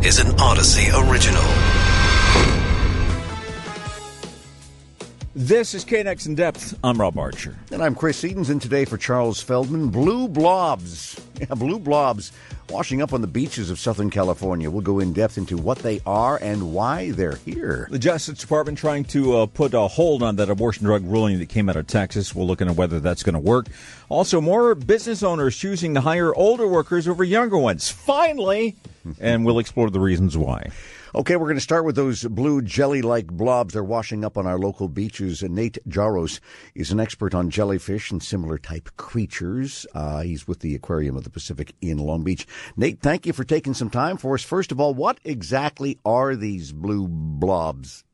Is 0.00 0.20
an 0.20 0.28
Audacy 0.38 0.92
original. 0.94 1.97
This 5.40 5.72
is 5.72 5.84
KNX 5.84 6.26
in 6.26 6.34
depth. 6.34 6.76
I'm 6.82 7.00
Rob 7.00 7.16
Archer. 7.16 7.54
And 7.70 7.80
I'm 7.80 7.94
Chris 7.94 8.20
Sedens, 8.20 8.50
and 8.50 8.60
today 8.60 8.84
for 8.84 8.98
Charles 8.98 9.40
Feldman, 9.40 9.90
blue 9.90 10.26
blobs. 10.26 11.24
Yeah, 11.38 11.54
blue 11.54 11.78
blobs 11.78 12.32
washing 12.68 13.00
up 13.00 13.12
on 13.12 13.20
the 13.20 13.28
beaches 13.28 13.70
of 13.70 13.78
Southern 13.78 14.10
California. 14.10 14.68
We'll 14.68 14.82
go 14.82 14.98
in 14.98 15.12
depth 15.12 15.38
into 15.38 15.56
what 15.56 15.78
they 15.78 16.00
are 16.04 16.36
and 16.42 16.74
why 16.74 17.12
they're 17.12 17.36
here. 17.36 17.86
The 17.92 17.98
Justice 18.00 18.40
Department 18.40 18.76
trying 18.76 19.04
to 19.04 19.36
uh, 19.36 19.46
put 19.46 19.72
a 19.72 19.86
hold 19.86 20.24
on 20.24 20.34
that 20.34 20.50
abortion 20.50 20.84
drug 20.84 21.04
ruling 21.04 21.38
that 21.38 21.48
came 21.48 21.68
out 21.68 21.76
of 21.76 21.86
Texas. 21.86 22.34
We'll 22.34 22.48
look 22.48 22.60
into 22.60 22.72
whether 22.72 22.98
that's 22.98 23.22
going 23.22 23.34
to 23.34 23.38
work. 23.38 23.66
Also, 24.08 24.40
more 24.40 24.74
business 24.74 25.22
owners 25.22 25.56
choosing 25.56 25.94
to 25.94 26.00
hire 26.00 26.34
older 26.34 26.66
workers 26.66 27.06
over 27.06 27.22
younger 27.22 27.56
ones. 27.56 27.88
Finally! 27.88 28.74
and 29.20 29.44
we'll 29.44 29.60
explore 29.60 29.90
the 29.90 30.00
reasons 30.00 30.36
why. 30.36 30.72
Okay, 31.14 31.36
we're 31.36 31.46
going 31.46 31.56
to 31.56 31.60
start 31.60 31.86
with 31.86 31.96
those 31.96 32.24
blue 32.24 32.60
jelly 32.60 33.00
like 33.00 33.28
blobs 33.28 33.72
they're 33.72 33.82
washing 33.82 34.26
up 34.26 34.36
on 34.36 34.46
our 34.46 34.58
local 34.58 34.88
beaches. 34.88 35.42
And 35.42 35.54
Nate 35.54 35.78
Jaros 35.88 36.38
is 36.74 36.90
an 36.90 37.00
expert 37.00 37.34
on 37.34 37.48
jellyfish 37.48 38.10
and 38.10 38.22
similar 38.22 38.58
type 38.58 38.90
creatures. 38.98 39.86
Uh, 39.94 40.20
he's 40.20 40.46
with 40.46 40.60
the 40.60 40.74
Aquarium 40.74 41.16
of 41.16 41.24
the 41.24 41.30
Pacific 41.30 41.74
in 41.80 41.96
Long 41.96 42.24
Beach. 42.24 42.46
Nate, 42.76 43.00
thank 43.00 43.24
you 43.24 43.32
for 43.32 43.44
taking 43.44 43.72
some 43.72 43.88
time 43.88 44.18
for 44.18 44.34
us. 44.34 44.42
First 44.42 44.70
of 44.70 44.80
all, 44.80 44.92
what 44.92 45.18
exactly 45.24 45.98
are 46.04 46.36
these 46.36 46.72
blue 46.72 47.08
blobs? 47.08 48.04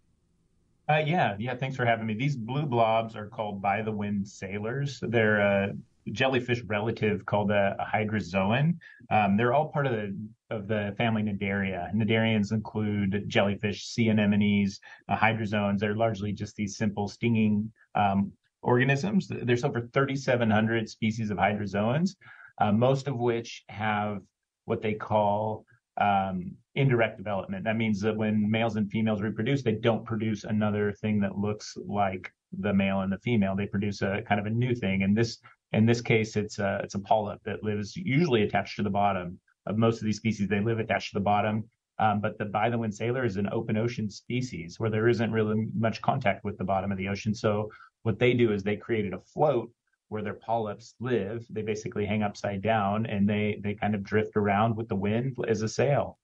Uh, 0.89 1.03
yeah, 1.05 1.35
yeah. 1.37 1.57
Thanks 1.57 1.75
for 1.75 1.85
having 1.85 2.07
me. 2.07 2.15
These 2.15 2.37
blue 2.37 2.67
blobs 2.67 3.17
are 3.17 3.27
called 3.27 3.61
by 3.61 3.83
the 3.83 3.91
wind 3.91 4.29
sailors. 4.29 5.01
They're 5.03 5.41
uh, 5.41 5.73
jellyfish 6.13 6.63
relative 6.63 7.25
called 7.27 7.51
a, 7.51 7.77
a 7.79 7.85
hydrozoan. 7.85 8.77
Um, 9.11 9.37
they're 9.37 9.55
all 9.55 9.69
part 9.69 9.87
of 9.87 9.93
the 9.93 10.17
of 10.51 10.69
the 10.69 10.95
family 10.97 11.23
Cnidaria. 11.23 11.93
Cnidarians 11.95 12.53
include 12.53 13.25
jellyfish, 13.29 13.87
sea 13.87 14.09
anemones, 14.09 14.81
uh, 15.09 15.17
hydrozoans. 15.17 15.79
They're 15.79 15.97
largely 15.97 16.33
just 16.33 16.55
these 16.57 16.77
simple 16.77 17.09
stinging 17.09 17.73
um, 17.95 18.33
organisms. 18.63 19.29
There's 19.29 19.65
over 19.65 19.89
3,700 19.93 20.89
species 20.89 21.31
of 21.31 21.39
hydrozoans, 21.39 22.17
uh, 22.61 22.73
most 22.73 23.09
of 23.09 23.17
which 23.17 23.65
have 23.69 24.21
what 24.67 24.83
they 24.83 24.95
call 24.95 25.65
um, 26.01 26.53
indirect 26.75 27.17
development. 27.19 27.65
That 27.65 27.77
means 27.77 28.01
that 28.01 28.17
when 28.17 28.51
males 28.51 28.77
and 28.77 28.91
females 28.91 29.23
reproduce, 29.23 29.63
they 29.63 29.75
don't 29.75 30.05
produce 30.05 30.45
another 30.45 30.93
thing 30.93 31.21
that 31.21 31.39
looks 31.39 31.77
like 31.87 32.33
the 32.59 32.73
male 32.73 33.01
and 33.01 33.13
the 33.13 33.19
female. 33.19 33.55
They 33.57 33.67
produce 33.67 34.03
a 34.03 34.23
kind 34.27 34.41
of 34.41 34.47
a 34.47 34.51
new 34.51 34.75
thing. 34.75 35.03
And 35.03 35.17
this 35.17 35.39
in 35.75 35.87
this 35.87 36.01
case, 36.01 36.37
it's 36.37 36.59
a, 36.59 36.81
it's 36.83 36.95
a 36.95 37.01
polyp 37.01 37.43
that 37.45 37.63
lives 37.63 37.97
usually 37.97 38.43
attached 38.43 38.77
to 38.77 38.83
the 38.83 38.91
bottom 38.91 39.39
of 39.67 39.77
most 39.77 39.99
of 39.99 40.05
these 40.05 40.17
species. 40.17 40.49
They 40.49 40.61
live 40.61 40.79
attached 40.79 41.13
to 41.13 41.19
the 41.19 41.25
bottom. 41.25 41.65
Um, 41.99 42.21
but 42.21 42.39
the 42.39 42.47
by 42.47 42.71
the 42.71 42.79
wind 42.79 42.95
sailor 42.95 43.25
is 43.25 43.37
an 43.37 43.49
open 43.53 43.77
ocean 43.77 44.11
species 44.11 44.81
where 44.81 44.91
there 44.91 45.09
isn't 45.09 45.31
really 45.31 45.69
much 45.77 46.03
contact 46.03 46.45
with 46.45 46.59
the 46.59 46.65
bottom 46.65 46.91
of 46.91 46.99
the 46.99 47.09
ocean. 47.09 47.35
So 47.35 47.71
what 48.03 48.19
they 48.19 48.35
do 48.35 48.53
is 48.53 48.63
they 48.63 48.77
created 48.77 49.15
a 49.15 49.21
float 49.21 49.71
where 50.09 50.23
their 50.23 50.35
polyps 50.35 50.95
live. 51.01 51.47
They 51.51 51.63
basically 51.63 52.05
hang 52.05 52.23
upside 52.23 52.63
down 52.63 53.07
and 53.07 53.29
they 53.29 53.61
they 53.63 53.75
kind 53.75 53.95
of 53.95 54.03
drift 54.03 54.37
around 54.37 54.77
with 54.77 54.89
the 54.89 54.97
wind 54.97 55.37
as 55.47 55.63
a 55.63 55.69
sail. 55.69 56.19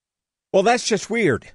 Well, 0.52 0.64
that's 0.64 0.84
just 0.84 1.08
weird. 1.08 1.52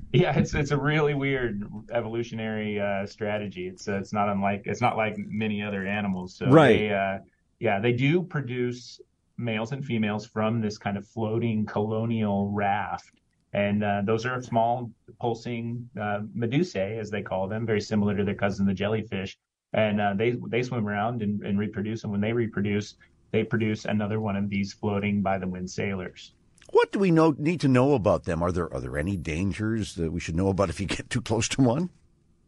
Yeah, 0.12 0.38
it's 0.38 0.54
it's 0.54 0.72
a 0.72 0.76
really 0.76 1.14
weird 1.14 1.64
evolutionary 1.90 2.78
uh, 2.78 3.06
strategy. 3.06 3.66
It's 3.68 3.88
uh, 3.88 3.98
it's 3.98 4.12
not 4.12 4.28
unlike 4.28 4.62
it's 4.66 4.80
not 4.80 4.96
like 4.96 5.16
many 5.16 5.62
other 5.62 5.86
animals. 5.86 6.36
So 6.36 6.46
right. 6.46 6.78
They, 6.78 6.90
uh, 6.92 7.18
yeah, 7.60 7.80
they 7.80 7.92
do 7.92 8.22
produce 8.22 9.00
males 9.38 9.72
and 9.72 9.84
females 9.84 10.26
from 10.26 10.60
this 10.60 10.76
kind 10.76 10.96
of 10.98 11.06
floating 11.06 11.64
colonial 11.64 12.50
raft, 12.50 13.20
and 13.52 13.82
uh, 13.82 14.02
those 14.04 14.26
are 14.26 14.40
small 14.42 14.90
pulsing 15.18 15.88
uh, 15.98 16.20
medusae, 16.36 16.98
as 16.98 17.10
they 17.10 17.22
call 17.22 17.48
them, 17.48 17.64
very 17.64 17.80
similar 17.80 18.16
to 18.16 18.24
their 18.24 18.34
cousin 18.34 18.66
the 18.66 18.74
jellyfish. 18.74 19.38
And 19.72 20.00
uh, 20.00 20.12
they 20.14 20.36
they 20.48 20.62
swim 20.62 20.86
around 20.86 21.22
and, 21.22 21.42
and 21.42 21.58
reproduce, 21.58 22.02
and 22.02 22.12
when 22.12 22.20
they 22.20 22.34
reproduce, 22.34 22.96
they 23.30 23.44
produce 23.44 23.86
another 23.86 24.20
one 24.20 24.36
of 24.36 24.50
these 24.50 24.74
floating 24.74 25.22
by 25.22 25.38
the 25.38 25.48
wind 25.48 25.70
sailors. 25.70 26.34
What 26.72 26.90
do 26.90 26.98
we 26.98 27.10
know 27.10 27.34
need 27.38 27.60
to 27.60 27.68
know 27.68 27.92
about 27.94 28.24
them? 28.24 28.42
Are 28.42 28.50
there 28.50 28.72
are 28.72 28.80
there 28.80 28.98
any 28.98 29.16
dangers 29.16 29.94
that 29.94 30.10
we 30.10 30.20
should 30.20 30.34
know 30.34 30.48
about 30.48 30.70
if 30.70 30.80
you 30.80 30.86
get 30.86 31.08
too 31.10 31.20
close 31.20 31.46
to 31.50 31.62
one? 31.62 31.90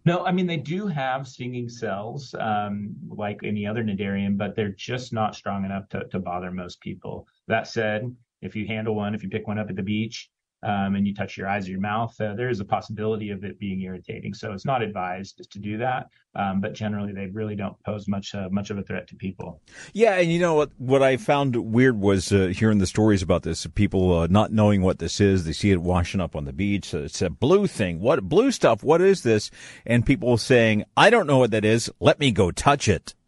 No, 0.06 0.24
I 0.24 0.32
mean 0.32 0.46
they 0.46 0.56
do 0.56 0.86
have 0.86 1.28
stinging 1.28 1.68
cells, 1.68 2.34
um, 2.38 2.96
like 3.08 3.40
any 3.44 3.66
other 3.66 3.84
cnidarian, 3.84 4.36
but 4.36 4.56
they're 4.56 4.74
just 4.76 5.12
not 5.12 5.34
strong 5.34 5.64
enough 5.64 5.88
to, 5.90 6.04
to 6.08 6.18
bother 6.18 6.50
most 6.50 6.80
people. 6.80 7.26
That 7.48 7.66
said, 7.66 8.14
if 8.42 8.56
you 8.56 8.66
handle 8.66 8.94
one, 8.94 9.14
if 9.14 9.22
you 9.22 9.28
pick 9.28 9.46
one 9.46 9.58
up 9.58 9.70
at 9.70 9.76
the 9.76 9.82
beach, 9.82 10.30
um, 10.64 10.94
and 10.94 11.06
you 11.06 11.14
touch 11.14 11.36
your 11.36 11.46
eyes 11.46 11.68
or 11.68 11.72
your 11.72 11.80
mouth, 11.80 12.18
uh, 12.20 12.34
there 12.34 12.48
is 12.48 12.58
a 12.60 12.64
possibility 12.64 13.30
of 13.30 13.44
it 13.44 13.58
being 13.58 13.82
irritating. 13.82 14.32
So 14.32 14.52
it's 14.52 14.64
not 14.64 14.82
advised 14.82 15.50
to 15.50 15.58
do 15.58 15.76
that, 15.78 16.08
um, 16.34 16.60
but 16.62 16.72
generally 16.72 17.12
they 17.12 17.26
really 17.26 17.54
don't 17.54 17.76
pose 17.84 18.08
much 18.08 18.34
uh, 18.34 18.48
much 18.50 18.70
of 18.70 18.78
a 18.78 18.82
threat 18.82 19.06
to 19.08 19.16
people. 19.16 19.60
Yeah, 19.92 20.14
and 20.14 20.32
you 20.32 20.38
know 20.38 20.54
what? 20.54 20.70
What 20.78 21.02
I 21.02 21.18
found 21.18 21.54
weird 21.54 22.00
was 22.00 22.32
uh, 22.32 22.46
hearing 22.46 22.78
the 22.78 22.86
stories 22.86 23.22
about 23.22 23.42
this. 23.42 23.66
People 23.74 24.20
uh, 24.20 24.26
not 24.28 24.52
knowing 24.52 24.80
what 24.80 24.98
this 24.98 25.20
is. 25.20 25.44
They 25.44 25.52
see 25.52 25.70
it 25.70 25.82
washing 25.82 26.20
up 26.20 26.34
on 26.34 26.46
the 26.46 26.52
beach. 26.52 26.94
It's 26.94 27.20
a 27.20 27.28
blue 27.28 27.66
thing. 27.66 28.00
What 28.00 28.22
blue 28.22 28.50
stuff? 28.50 28.82
What 28.82 29.02
is 29.02 29.22
this? 29.22 29.50
And 29.84 30.06
people 30.06 30.38
saying, 30.38 30.84
"I 30.96 31.10
don't 31.10 31.26
know 31.26 31.38
what 31.38 31.50
that 31.50 31.64
is. 31.64 31.90
Let 32.00 32.18
me 32.18 32.32
go 32.32 32.50
touch 32.50 32.88
it." 32.88 33.14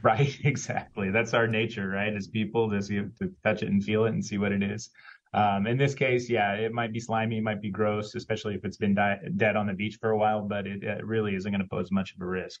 Right, 0.00 0.38
exactly. 0.44 1.10
That's 1.10 1.34
our 1.34 1.48
nature, 1.48 1.88
right? 1.88 2.14
As 2.14 2.28
people, 2.28 2.70
to, 2.70 2.80
see, 2.80 3.00
to 3.18 3.34
touch 3.42 3.64
it 3.64 3.68
and 3.68 3.82
feel 3.82 4.04
it 4.04 4.10
and 4.10 4.24
see 4.24 4.38
what 4.38 4.52
it 4.52 4.62
is. 4.62 4.90
Um, 5.34 5.66
in 5.66 5.76
this 5.76 5.94
case, 5.94 6.30
yeah, 6.30 6.54
it 6.54 6.72
might 6.72 6.92
be 6.92 7.00
slimy, 7.00 7.38
it 7.38 7.42
might 7.42 7.60
be 7.60 7.70
gross, 7.70 8.14
especially 8.14 8.54
if 8.54 8.64
it's 8.64 8.78
been 8.78 8.94
di- 8.94 9.20
dead 9.36 9.56
on 9.56 9.66
the 9.66 9.74
beach 9.74 9.98
for 10.00 10.10
a 10.10 10.18
while, 10.18 10.42
but 10.42 10.66
it, 10.66 10.82
it 10.82 11.04
really 11.04 11.34
isn't 11.34 11.50
going 11.50 11.62
to 11.62 11.68
pose 11.68 11.90
much 11.90 12.14
of 12.14 12.20
a 12.20 12.26
risk. 12.26 12.60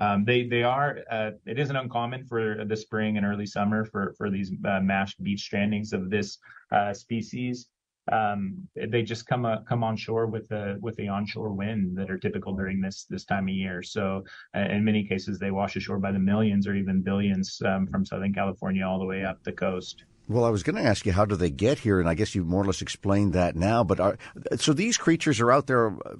Um, 0.00 0.24
they 0.24 0.46
they 0.46 0.62
are 0.62 0.98
uh, 1.10 1.32
it 1.44 1.58
isn't 1.58 1.74
uncommon 1.74 2.24
for 2.24 2.64
the 2.64 2.76
spring 2.76 3.16
and 3.16 3.26
early 3.26 3.46
summer 3.46 3.84
for 3.84 4.14
for 4.16 4.30
these 4.30 4.52
uh, 4.64 4.80
mashed 4.80 5.22
beach 5.22 5.48
strandings 5.50 5.92
of 5.92 6.08
this 6.08 6.38
uh, 6.72 6.94
species. 6.94 7.66
Um, 8.10 8.68
they 8.74 9.02
just 9.02 9.26
come 9.26 9.44
uh, 9.44 9.60
come 9.62 9.82
on 9.82 9.96
shore 9.96 10.26
with 10.26 10.48
the 10.48 10.78
with 10.80 10.96
the 10.96 11.08
onshore 11.08 11.52
wind 11.52 11.96
that 11.98 12.10
are 12.10 12.18
typical 12.18 12.54
during 12.54 12.80
this 12.80 13.06
this 13.10 13.24
time 13.24 13.48
of 13.48 13.54
year. 13.54 13.82
So 13.82 14.24
uh, 14.56 14.60
in 14.60 14.84
many 14.84 15.04
cases, 15.04 15.38
they 15.38 15.50
wash 15.50 15.76
ashore 15.76 15.98
by 15.98 16.12
the 16.12 16.18
millions 16.18 16.66
or 16.66 16.74
even 16.74 17.02
billions 17.02 17.60
um, 17.66 17.86
from 17.88 18.06
Southern 18.06 18.32
California 18.32 18.86
all 18.86 19.00
the 19.00 19.04
way 19.04 19.24
up 19.24 19.42
the 19.42 19.52
coast. 19.52 20.04
Well, 20.28 20.44
I 20.44 20.50
was 20.50 20.62
going 20.62 20.76
to 20.76 20.82
ask 20.82 21.06
you 21.06 21.12
how 21.12 21.24
do 21.24 21.36
they 21.36 21.50
get 21.50 21.78
here, 21.78 22.00
and 22.00 22.08
I 22.08 22.14
guess 22.14 22.34
you 22.34 22.44
more 22.44 22.62
or 22.62 22.66
less 22.66 22.82
explained 22.82 23.32
that 23.32 23.56
now. 23.56 23.82
But 23.82 23.98
are, 23.98 24.18
so 24.56 24.74
these 24.74 24.98
creatures 24.98 25.40
are 25.40 25.50
out 25.50 25.66
there, 25.66 25.88
uh, 25.88 26.16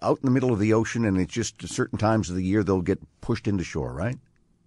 out 0.00 0.18
in 0.18 0.26
the 0.26 0.30
middle 0.30 0.52
of 0.52 0.60
the 0.60 0.72
ocean, 0.72 1.04
and 1.04 1.20
it's 1.20 1.32
just 1.32 1.66
certain 1.68 1.98
times 1.98 2.30
of 2.30 2.36
the 2.36 2.44
year 2.44 2.62
they'll 2.62 2.82
get 2.82 3.00
pushed 3.20 3.48
into 3.48 3.64
shore, 3.64 3.92
right? 3.92 4.16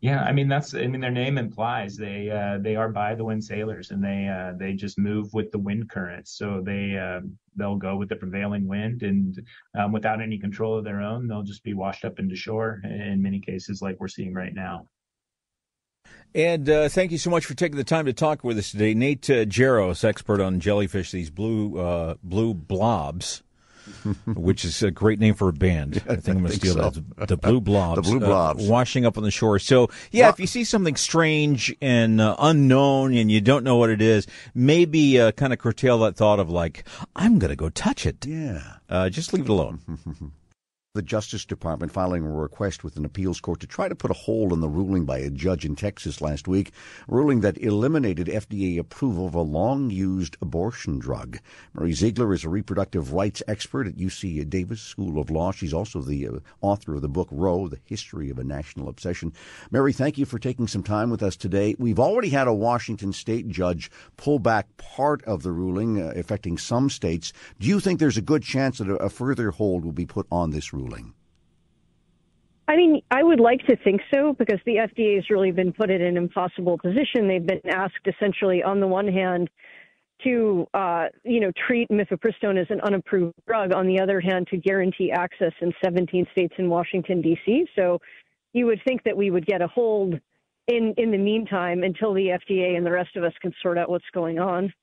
Yeah, 0.02 0.22
I 0.22 0.34
mean 0.34 0.50
that's 0.50 0.76
I 0.76 0.86
mean 0.88 1.02
their 1.02 1.10
name 1.10 1.38
implies 1.38 1.96
they 1.96 2.30
uh, 2.30 2.60
they 2.62 2.76
are 2.76 2.90
by 2.90 3.16
the 3.16 3.24
wind 3.24 3.44
sailors, 3.44 3.92
and 3.92 4.04
they 4.04 4.28
uh, 4.28 4.56
they 4.58 4.74
just 4.74 5.00
move 5.00 5.34
with 5.34 5.52
the 5.52 5.58
wind 5.58 5.90
currents. 5.90 6.38
So 6.38 6.62
they 6.64 6.98
uh, 6.98 7.22
they'll 7.56 7.78
go 7.78 7.96
with 7.96 8.10
the 8.10 8.18
prevailing 8.18 8.68
wind, 8.68 9.04
and 9.04 9.42
um, 9.80 9.94
without 9.94 10.22
any 10.22 10.38
control 10.38 10.78
of 10.78 10.84
their 10.84 11.02
own, 11.02 11.28
they'll 11.28 11.44
just 11.44 11.64
be 11.64 11.74
washed 11.74 12.04
up 12.04 12.20
into 12.20 12.36
shore 12.36 12.82
in 12.84 13.22
many 13.22 13.40
cases, 13.40 13.82
like 13.82 14.00
we're 14.00 14.10
seeing 14.10 14.34
right 14.34 14.54
now. 14.54 14.86
And 16.36 16.70
uh, 16.70 16.90
thank 16.90 17.14
you 17.14 17.18
so 17.18 17.30
much 17.30 17.46
for 17.46 17.54
taking 17.54 17.78
the 17.78 17.86
time 17.86 18.06
to 18.08 18.14
talk 18.14 18.44
with 18.44 18.58
us 18.58 18.72
today, 18.72 18.94
Nate 18.94 19.30
uh, 19.30 19.46
Jaros, 19.46 20.04
expert 20.04 20.42
on 20.42 20.60
jellyfish, 20.60 21.12
these 21.12 21.30
blue 21.30 21.80
uh, 21.80 22.16
blue 22.24 22.54
blobs, 22.54 23.42
which 24.28 24.66
is 24.66 24.84
a 24.84 24.92
great 24.92 25.18
name 25.18 25.34
for 25.34 25.48
a 25.48 25.54
band. 25.54 26.04
I 26.10 26.18
think 26.18 26.28
I'm 26.28 26.40
going 26.40 26.52
to 26.52 26.56
steal 26.58 26.74
so. 26.74 26.90
that. 26.90 27.30
The 27.30 27.38
blue 27.38 27.62
blobs, 27.62 27.96
the 28.02 28.02
blue 28.02 28.20
blobs, 28.20 28.68
uh, 28.68 28.70
washing 28.70 29.06
up 29.06 29.18
on 29.18 29.24
the 29.24 29.32
shore. 29.32 29.60
So 29.60 29.90
yeah, 30.12 30.28
if 30.28 30.38
you 30.38 30.46
see 30.46 30.66
something 30.66 30.98
strange 30.98 31.74
and 31.82 32.20
uh, 32.20 32.36
unknown 32.38 33.16
and 33.16 33.32
you 33.32 33.40
don't 33.40 33.64
know 33.64 33.78
what 33.78 33.90
it 33.90 34.02
is, 34.02 34.28
maybe 34.54 35.18
uh, 35.18 35.32
kind 35.32 35.54
of 35.54 35.60
curtail 35.60 36.00
that 36.00 36.18
thought 36.18 36.42
of 36.42 36.50
like, 36.50 36.84
I'm 37.16 37.40
going 37.40 37.52
to 37.52 37.56
go 37.56 37.70
touch 37.70 38.06
it. 38.06 38.26
Yeah, 38.26 38.74
just 39.10 39.32
leave 39.32 39.46
it 39.46 39.50
alone. 39.50 39.80
the 40.96 41.02
Justice 41.02 41.44
Department 41.44 41.92
filing 41.92 42.26
a 42.26 42.32
request 42.32 42.84
with 42.84 42.96
an 42.96 43.04
appeals 43.04 43.42
court 43.42 43.60
to 43.60 43.68
try 43.68 43.90
to 43.90 43.96
put 43.96 44.12
a 44.12 44.16
hold 44.16 44.54
on 44.54 44.62
the 44.62 44.70
ruling 44.70 45.04
by 45.04 45.18
a 45.18 45.30
judge 45.30 45.66
in 45.66 45.76
Texas 45.76 46.22
last 46.22 46.48
week, 46.48 46.72
ruling 47.10 47.42
that 47.42 47.58
eliminated 47.58 48.28
FDA 48.28 48.80
approval 48.80 49.28
of 49.28 49.36
a 49.36 49.42
long 49.42 49.90
used 49.90 50.38
abortion 50.42 50.98
drug. 50.98 51.38
Mary 51.74 51.92
Ziegler 51.92 52.34
is 52.34 52.46
a 52.46 52.50
reproductive 52.50 53.12
rights 53.12 53.44
expert 53.46 53.88
at 53.88 53.98
UC 53.98 54.50
Davis 54.50 54.82
School 54.82 55.20
of 55.20 55.30
Law. 55.30 55.52
She's 55.52 55.74
also 55.74 56.02
the 56.02 56.28
uh, 56.28 56.32
author 56.62 56.96
of 56.96 57.02
the 57.02 57.10
book 57.10 57.28
Roe, 57.30 57.68
The 57.68 57.80
History 57.84 58.30
of 58.30 58.40
a 58.40 58.46
National 58.46 58.88
Obsession. 58.88 59.34
Mary, 59.72 59.92
thank 59.92 60.18
you 60.18 60.26
for 60.26 60.40
taking 60.40 60.68
some 60.68 60.84
time 60.84 61.10
with 61.10 61.22
us 61.22 61.36
today. 61.36 61.76
We've 61.78 62.00
already 62.00 62.30
had 62.30 62.48
a 62.48 62.54
Washington 62.54 63.12
state 63.12 63.50
judge 63.50 63.92
pull 64.16 64.40
back 64.40 64.78
part 64.78 65.22
of 65.26 65.44
the 65.44 65.52
ruling 65.52 66.02
uh, 66.02 66.14
affecting 66.16 66.58
some 66.58 66.90
states. 66.90 67.34
Do 67.60 67.68
you 67.68 67.82
think 67.82 68.00
there's 68.00 68.18
a 68.18 68.22
good 68.22 68.44
chance 68.44 68.78
that 68.78 68.90
a 68.90 69.10
further 69.10 69.52
hold 69.52 69.84
will 69.84 69.92
be 69.92 70.06
put 70.06 70.26
on 70.32 70.52
this 70.52 70.72
ruling? 70.72 70.85
Ruling? 70.86 71.14
I 72.68 72.76
mean, 72.76 73.02
I 73.12 73.22
would 73.22 73.40
like 73.40 73.66
to 73.68 73.76
think 73.76 74.02
so 74.14 74.34
because 74.34 74.60
the 74.66 74.78
FDA 74.78 75.16
has 75.16 75.30
really 75.30 75.52
been 75.52 75.72
put 75.72 75.92
in 75.92 76.02
an 76.02 76.18
impossible 76.18 76.80
position. 76.80 77.28
They've 77.28 77.46
been 77.46 77.62
asked 77.70 78.08
essentially, 78.08 78.64
on 78.64 78.80
the 78.80 78.88
one 78.88 79.08
hand, 79.08 79.50
to, 80.24 80.66
uh, 80.74 81.06
you 81.24 81.42
know, 81.42 81.52
treat 81.68 81.88
mifepristone 81.90 82.60
as 82.60 82.66
an 82.70 82.82
unapproved 82.82 83.36
drug. 83.46 83.74
On 83.74 83.86
the 83.86 84.00
other 84.00 84.20
hand, 84.20 84.48
to 84.48 84.58
guarantee 84.58 85.12
access 85.12 85.52
in 85.62 85.74
17 85.84 86.26
states 86.32 86.56
in 86.58 86.70
Washington 86.70 87.22
D.C. 87.22 87.68
So 87.76 88.00
you 88.54 88.66
would 88.66 88.82
think 88.88 89.04
that 89.04 89.16
we 89.16 89.30
would 89.30 89.46
get 89.46 89.62
a 89.62 89.68
hold 89.68 90.16
in 90.68 90.96
in 90.98 91.12
the 91.12 91.18
meantime 91.18 91.84
until 91.84 92.14
the 92.14 92.30
FDA 92.30 92.76
and 92.76 92.86
the 92.86 92.92
rest 92.92 93.16
of 93.16 93.24
us 93.24 93.34
can 93.42 93.54
sort 93.62 93.78
out 93.78 93.90
what's 93.90 94.10
going 94.12 94.40
on. 94.40 94.74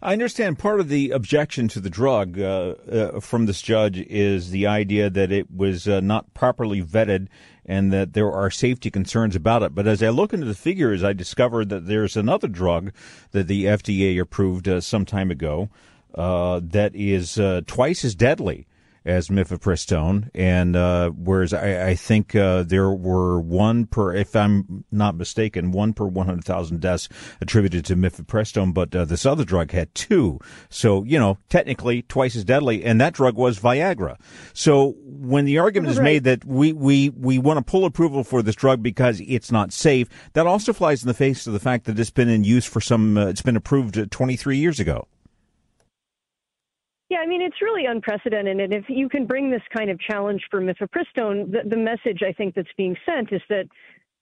I 0.00 0.12
understand 0.12 0.60
part 0.60 0.78
of 0.78 0.88
the 0.88 1.10
objection 1.10 1.66
to 1.68 1.80
the 1.80 1.90
drug 1.90 2.38
uh, 2.38 2.74
uh, 2.90 3.20
from 3.20 3.46
this 3.46 3.60
judge 3.60 3.98
is 3.98 4.50
the 4.50 4.66
idea 4.66 5.10
that 5.10 5.32
it 5.32 5.50
was 5.50 5.88
uh, 5.88 6.00
not 6.00 6.32
properly 6.34 6.82
vetted 6.82 7.26
and 7.66 7.92
that 7.92 8.12
there 8.12 8.30
are 8.30 8.50
safety 8.50 8.90
concerns 8.92 9.34
about 9.34 9.64
it. 9.64 9.74
But 9.74 9.88
as 9.88 10.00
I 10.02 10.10
look 10.10 10.32
into 10.32 10.46
the 10.46 10.54
figures, 10.54 11.02
I 11.02 11.12
discovered 11.14 11.68
that 11.70 11.86
there's 11.86 12.16
another 12.16 12.46
drug 12.46 12.92
that 13.32 13.48
the 13.48 13.64
FDA 13.64 14.20
approved 14.20 14.68
uh, 14.68 14.80
some 14.80 15.04
time 15.04 15.32
ago 15.32 15.68
uh, 16.14 16.60
that 16.62 16.94
is 16.94 17.38
uh, 17.38 17.62
twice 17.66 18.04
as 18.04 18.14
deadly 18.14 18.66
as 19.08 19.28
mifepristone, 19.28 20.28
and 20.34 20.76
uh, 20.76 21.10
whereas 21.10 21.52
I, 21.52 21.88
I 21.88 21.94
think 21.94 22.34
uh, 22.34 22.62
there 22.62 22.90
were 22.90 23.40
one 23.40 23.86
per, 23.86 24.14
if 24.14 24.36
I'm 24.36 24.84
not 24.92 25.16
mistaken, 25.16 25.72
one 25.72 25.94
per 25.94 26.06
100,000 26.06 26.80
deaths 26.80 27.08
attributed 27.40 27.84
to 27.86 27.96
mifepristone, 27.96 28.74
but 28.74 28.94
uh, 28.94 29.04
this 29.04 29.24
other 29.24 29.44
drug 29.44 29.70
had 29.70 29.94
two. 29.94 30.38
So 30.68 31.04
you 31.04 31.18
know, 31.18 31.38
technically 31.48 32.02
twice 32.02 32.36
as 32.36 32.44
deadly, 32.44 32.84
and 32.84 33.00
that 33.00 33.14
drug 33.14 33.36
was 33.36 33.58
Viagra. 33.58 34.18
So 34.52 34.94
when 35.04 35.44
the 35.44 35.58
argument 35.58 35.92
is 35.92 36.00
made 36.00 36.24
that 36.24 36.44
we 36.44 36.72
we 36.72 37.10
we 37.10 37.38
want 37.38 37.58
to 37.58 37.70
pull 37.70 37.84
approval 37.84 38.24
for 38.24 38.42
this 38.42 38.54
drug 38.54 38.82
because 38.82 39.20
it's 39.26 39.50
not 39.50 39.72
safe, 39.72 40.08
that 40.34 40.46
also 40.46 40.72
flies 40.72 41.02
in 41.02 41.08
the 41.08 41.14
face 41.14 41.46
of 41.46 41.52
the 41.52 41.60
fact 41.60 41.86
that 41.86 41.98
it's 41.98 42.10
been 42.10 42.28
in 42.28 42.44
use 42.44 42.66
for 42.66 42.80
some. 42.80 43.16
Uh, 43.16 43.26
it's 43.26 43.42
been 43.42 43.56
approved 43.56 44.10
23 44.10 44.58
years 44.58 44.78
ago. 44.78 45.08
Yeah, 47.08 47.18
I 47.18 47.26
mean, 47.26 47.40
it's 47.40 47.62
really 47.62 47.86
unprecedented. 47.86 48.60
And 48.60 48.72
if 48.72 48.84
you 48.88 49.08
can 49.08 49.26
bring 49.26 49.50
this 49.50 49.62
kind 49.74 49.90
of 49.90 49.98
challenge 49.98 50.42
for 50.50 50.60
mifepristone, 50.60 51.50
the, 51.50 51.62
the 51.66 51.76
message 51.76 52.20
I 52.26 52.32
think 52.32 52.54
that's 52.54 52.68
being 52.76 52.96
sent 53.06 53.32
is 53.32 53.40
that 53.48 53.64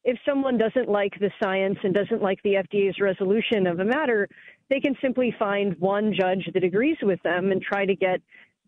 if 0.05 0.17
someone 0.25 0.57
doesn't 0.57 0.89
like 0.89 1.19
the 1.19 1.33
science 1.43 1.79
and 1.83 1.93
doesn't 1.93 2.23
like 2.23 2.41
the 2.45 2.55
FDA's 2.55 3.01
resolution 3.01 3.67
of 3.67 3.81
a 3.81 3.85
matter, 3.85 4.29
they 4.71 4.79
can 4.79 4.95
simply 5.03 5.35
find 5.37 5.77
one 5.81 6.15
judge 6.17 6.49
that 6.55 6.63
agrees 6.63 6.99
with 7.03 7.21
them 7.25 7.51
and 7.51 7.61
try 7.61 7.85
to 7.85 7.97
get 7.97 8.21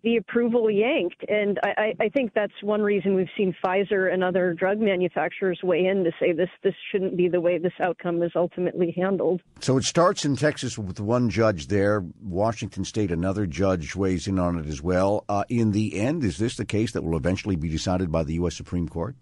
the 0.03 0.17
approval 0.17 0.71
yanked. 0.71 1.25
And 1.29 1.59
I, 1.63 1.95
I, 2.01 2.09
think 2.09 2.33
that's 2.35 2.53
one 2.63 2.83
reason 2.83 3.15
we've 3.15 3.29
seen 3.37 3.55
Pfizer 3.65 4.13
and 4.13 4.23
other 4.23 4.55
drug 4.55 4.79
manufacturers 4.79 5.61
weigh 5.63 5.87
in 5.87 6.05
to 6.05 6.13
say 6.21 6.33
this 6.33 6.51
this 6.63 6.75
shouldn't 6.91 7.17
be 7.17 7.29
the 7.29 7.41
way 7.41 7.59
this 7.59 7.73
outcome 7.81 8.23
is 8.23 8.33
ultimately 8.37 8.95
handled. 8.97 9.41
So 9.61 9.77
it 9.77 9.85
starts 9.85 10.25
in 10.25 10.37
Texas 10.37 10.79
with 10.79 11.01
one 11.01 11.31
judge 11.31 11.67
there. 11.67 12.05
Washington 12.23 12.85
State, 12.85 13.11
another 13.11 13.47
judge 13.47 13.97
weighs 13.97 14.29
in 14.29 14.39
on 14.39 14.59
it 14.59 14.67
as 14.67 14.83
well. 14.83 15.25
Uh, 15.29 15.45
in 15.49 15.73
the 15.73 15.99
end, 16.01 16.25
is 16.25 16.39
this 16.39 16.57
the 16.57 16.65
case 16.65 16.93
that 16.93 17.03
will 17.03 17.17
eventually 17.17 17.57
be 17.57 17.69
decided 17.69 18.13
by 18.13 18.23
the 18.23 18.35
U.S. 18.35 18.55
Supreme 18.57 18.89
Court? 18.89 19.17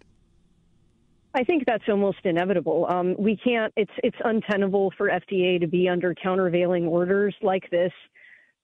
I 1.33 1.43
think 1.43 1.65
that's 1.65 1.83
almost 1.87 2.19
inevitable. 2.23 2.87
Um, 2.89 3.15
we 3.17 3.37
can't. 3.37 3.73
It's 3.75 3.91
it's 4.03 4.17
untenable 4.23 4.91
for 4.97 5.07
FDA 5.09 5.59
to 5.59 5.67
be 5.67 5.87
under 5.87 6.15
countervailing 6.15 6.87
orders 6.87 7.35
like 7.41 7.69
this 7.69 7.91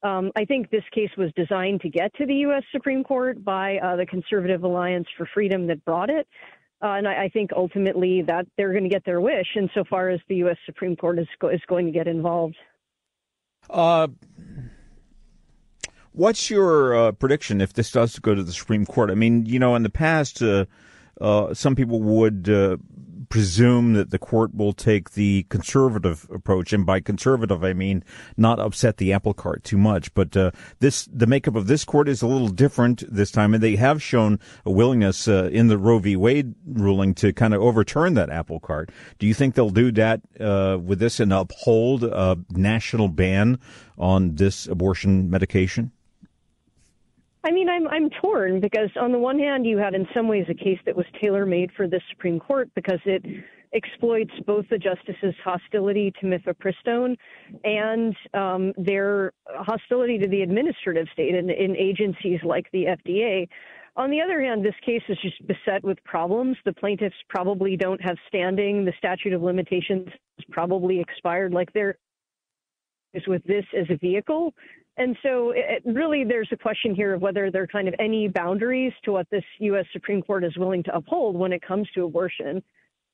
um, 0.04 0.32
I 0.36 0.46
think 0.46 0.70
this 0.70 0.84
case 0.94 1.10
was 1.18 1.32
designed 1.36 1.82
to 1.82 1.90
get 1.90 2.14
to 2.16 2.26
the 2.26 2.36
U.S. 2.36 2.64
Supreme 2.72 3.04
Court 3.04 3.44
by 3.44 3.78
uh, 3.78 3.96
the 3.96 4.06
Conservative 4.06 4.64
Alliance 4.64 5.08
for 5.18 5.28
Freedom 5.34 5.68
that 5.68 5.84
brought 5.86 6.10
it. 6.10 6.28
Uh, 6.82 6.96
and 6.98 7.08
I, 7.08 7.24
I, 7.24 7.30
think 7.30 7.52
ultimately 7.56 8.22
that 8.24 8.46
they're 8.58 8.72
going 8.72 8.84
to 8.84 8.90
get 8.90 9.06
their 9.06 9.22
wish 9.22 9.48
insofar 9.56 10.10
as 10.10 10.20
the 10.28 10.36
U.S. 10.38 10.58
Supreme 10.66 10.98
Court 10.98 11.18
is, 11.18 11.28
go- 11.40 11.48
is 11.48 11.62
going 11.68 11.86
to 11.86 11.94
get 11.94 12.10
involved. 12.10 12.58
Uh, 13.70 14.10
what's 16.12 16.50
your 16.50 16.94
uh, 16.94 17.12
prediction 17.14 17.62
if 17.62 17.72
this 17.72 17.90
does 17.90 18.20
go 18.20 18.36
to 18.36 18.44
the 18.44 18.52
Supreme 18.52 18.86
Court? 18.86 19.12
I 19.12 19.16
mean, 19.16 19.46
you 19.46 19.60
know, 19.60 19.76
in 19.76 19.84
the 19.84 19.90
past, 19.90 20.42
uh, 20.42 20.66
uh, 21.22 21.54
some 21.54 21.76
people 21.76 22.02
would 22.02 22.50
presume 23.30 23.94
that 23.94 24.12
the 24.12 24.20
court 24.20 24.54
will 24.56 24.74
take 24.74 25.12
the 25.12 25.44
conservative 25.50 26.28
approach, 26.34 26.74
and 26.74 26.86
by 26.86 27.00
conservative 27.00 27.64
I 27.64 27.74
mean 27.74 28.04
not 28.38 28.60
upset 28.60 28.98
the 28.98 29.14
apple 29.14 29.34
cart 29.34 29.64
too 29.64 29.78
much. 29.78 30.14
But 30.14 30.36
uh, 30.36 30.52
this, 30.80 31.08
the 31.12 31.28
makeup 31.28 31.56
of 31.56 31.68
this 31.68 31.86
court 31.86 32.08
is 32.08 32.22
a 32.22 32.28
little 32.28 32.50
different 32.50 33.04
this 33.12 33.32
time, 33.32 33.54
and 33.54 33.64
they 33.64 33.76
have 33.76 34.02
shown 34.02 34.40
a 34.66 34.72
willingness 34.72 35.28
uh, 35.28 35.50
in 35.52 35.68
the 35.68 35.78
Roe 35.78 36.00
v. 36.00 36.16
Wade 36.16 36.54
ruling 36.66 37.14
to 37.16 37.34
kind 37.34 37.54
of 37.54 37.62
overturn 37.62 38.14
that 38.16 38.30
apple 38.30 38.60
cart. 38.60 38.90
Do 39.20 39.28
you 39.28 39.34
think 39.34 39.56
they'll 39.56 39.70
do 39.70 39.92
that 39.94 40.22
uh, 40.40 40.78
with 40.82 41.00
this 41.00 41.20
and 41.20 41.34
uphold 41.34 42.04
a 42.04 42.38
national 42.52 43.08
ban 43.08 43.60
on 43.98 44.36
this 44.36 44.68
abortion 44.68 45.30
medication? 45.30 45.92
I 47.44 47.52
mean, 47.52 47.68
I'm 47.70 47.88
I'm 47.90 48.10
torn 48.22 48.62
because 48.62 48.90
on 49.00 49.12
the 49.12 49.20
one 49.20 49.38
hand, 49.38 49.66
you 49.66 49.78
had 49.78 49.94
in 49.94 50.08
some 50.14 50.28
ways 50.28 50.46
a 50.50 50.54
case 50.54 50.80
that 50.86 50.96
was 50.96 51.06
tailor 51.22 51.46
made 51.46 51.72
for 51.76 51.88
the 51.88 52.00
Supreme 52.10 52.40
Court 52.40 52.70
because 52.74 53.00
it 53.06 53.24
exploits 53.74 54.32
both 54.46 54.66
the 54.70 54.78
justices' 54.78 55.36
hostility 55.44 56.14
to 56.22 56.28
mifepristone 56.28 57.18
and 57.64 58.16
um, 58.34 58.72
their 58.78 59.34
hostility 59.48 60.18
to 60.20 60.28
the 60.28 60.42
administrative 60.42 61.08
state 61.12 61.36
in, 61.36 61.50
in 61.50 61.76
agencies 61.76 62.40
like 62.44 62.68
the 62.72 62.86
FDA. 62.86 63.48
On 63.96 64.10
the 64.10 64.22
other 64.22 64.42
hand, 64.42 64.66
this 64.66 64.76
case 64.86 65.04
is 65.10 65.18
just 65.22 65.46
beset 65.46 65.84
with 65.84 66.04
problems. 66.04 66.58
The 66.66 66.74
plaintiffs 66.74 67.16
probably 67.30 67.76
don't 67.76 68.02
have 68.02 68.18
standing. 68.28 68.86
The 68.86 68.94
statute 68.98 69.34
of 69.34 69.42
limitations 69.42 70.08
is 70.38 70.46
probably 70.50 71.00
expired. 71.00 71.54
Like 71.54 71.72
there 71.74 71.98
is 73.14 73.24
with 73.28 73.44
this 73.44 73.66
as 73.78 73.86
a 73.90 73.98
vehicle. 73.98 74.54
And 74.96 75.18
so, 75.24 75.52
it, 75.56 75.82
really, 75.86 76.24
there's 76.24 76.50
a 76.52 76.58
question 76.58 76.94
here 76.94 77.16
of 77.16 77.22
whether 77.22 77.50
there 77.50 77.64
are 77.64 77.68
kind 77.68 77.88
of 77.88 77.96
any 77.98 78.28
boundaries 78.28 78.94
to 79.06 79.14
what 79.14 79.28
this 79.32 79.44
U.S. 79.60 79.86
Supreme 79.92 80.22
Court 80.22 80.44
is 80.44 80.56
willing 80.56 80.84
to 80.84 80.96
uphold 80.96 81.36
when 81.36 81.52
it 81.52 81.64
comes 81.64 81.88
to 81.96 82.06
abortion. 82.06 82.62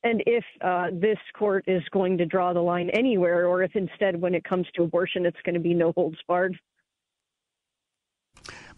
And 0.03 0.23
if 0.25 0.43
uh, 0.61 0.87
this 0.93 1.17
court 1.37 1.65
is 1.67 1.83
going 1.91 2.17
to 2.17 2.25
draw 2.25 2.53
the 2.53 2.61
line 2.61 2.89
anywhere, 2.91 3.47
or 3.47 3.63
if 3.63 3.75
instead, 3.75 4.19
when 4.19 4.33
it 4.33 4.43
comes 4.43 4.67
to 4.75 4.83
abortion, 4.83 5.25
it's 5.25 5.41
going 5.45 5.55
to 5.55 5.61
be 5.61 5.73
no 5.73 5.91
holds 5.93 6.17
barred. 6.27 6.57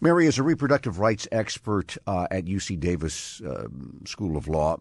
Mary 0.00 0.26
is 0.26 0.38
a 0.38 0.42
reproductive 0.42 0.98
rights 0.98 1.28
expert 1.30 1.96
uh, 2.08 2.26
at 2.30 2.44
UC 2.44 2.80
Davis 2.80 3.40
uh, 3.40 3.68
School 4.04 4.36
of 4.36 4.48
Law. 4.48 4.78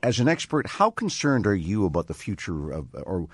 As 0.00 0.20
an 0.20 0.28
expert, 0.28 0.68
how 0.68 0.90
concerned 0.90 1.46
are 1.46 1.56
you 1.56 1.86
about 1.86 2.06
the 2.06 2.14
future 2.14 2.70
of, 2.70 2.94
or 3.04 3.26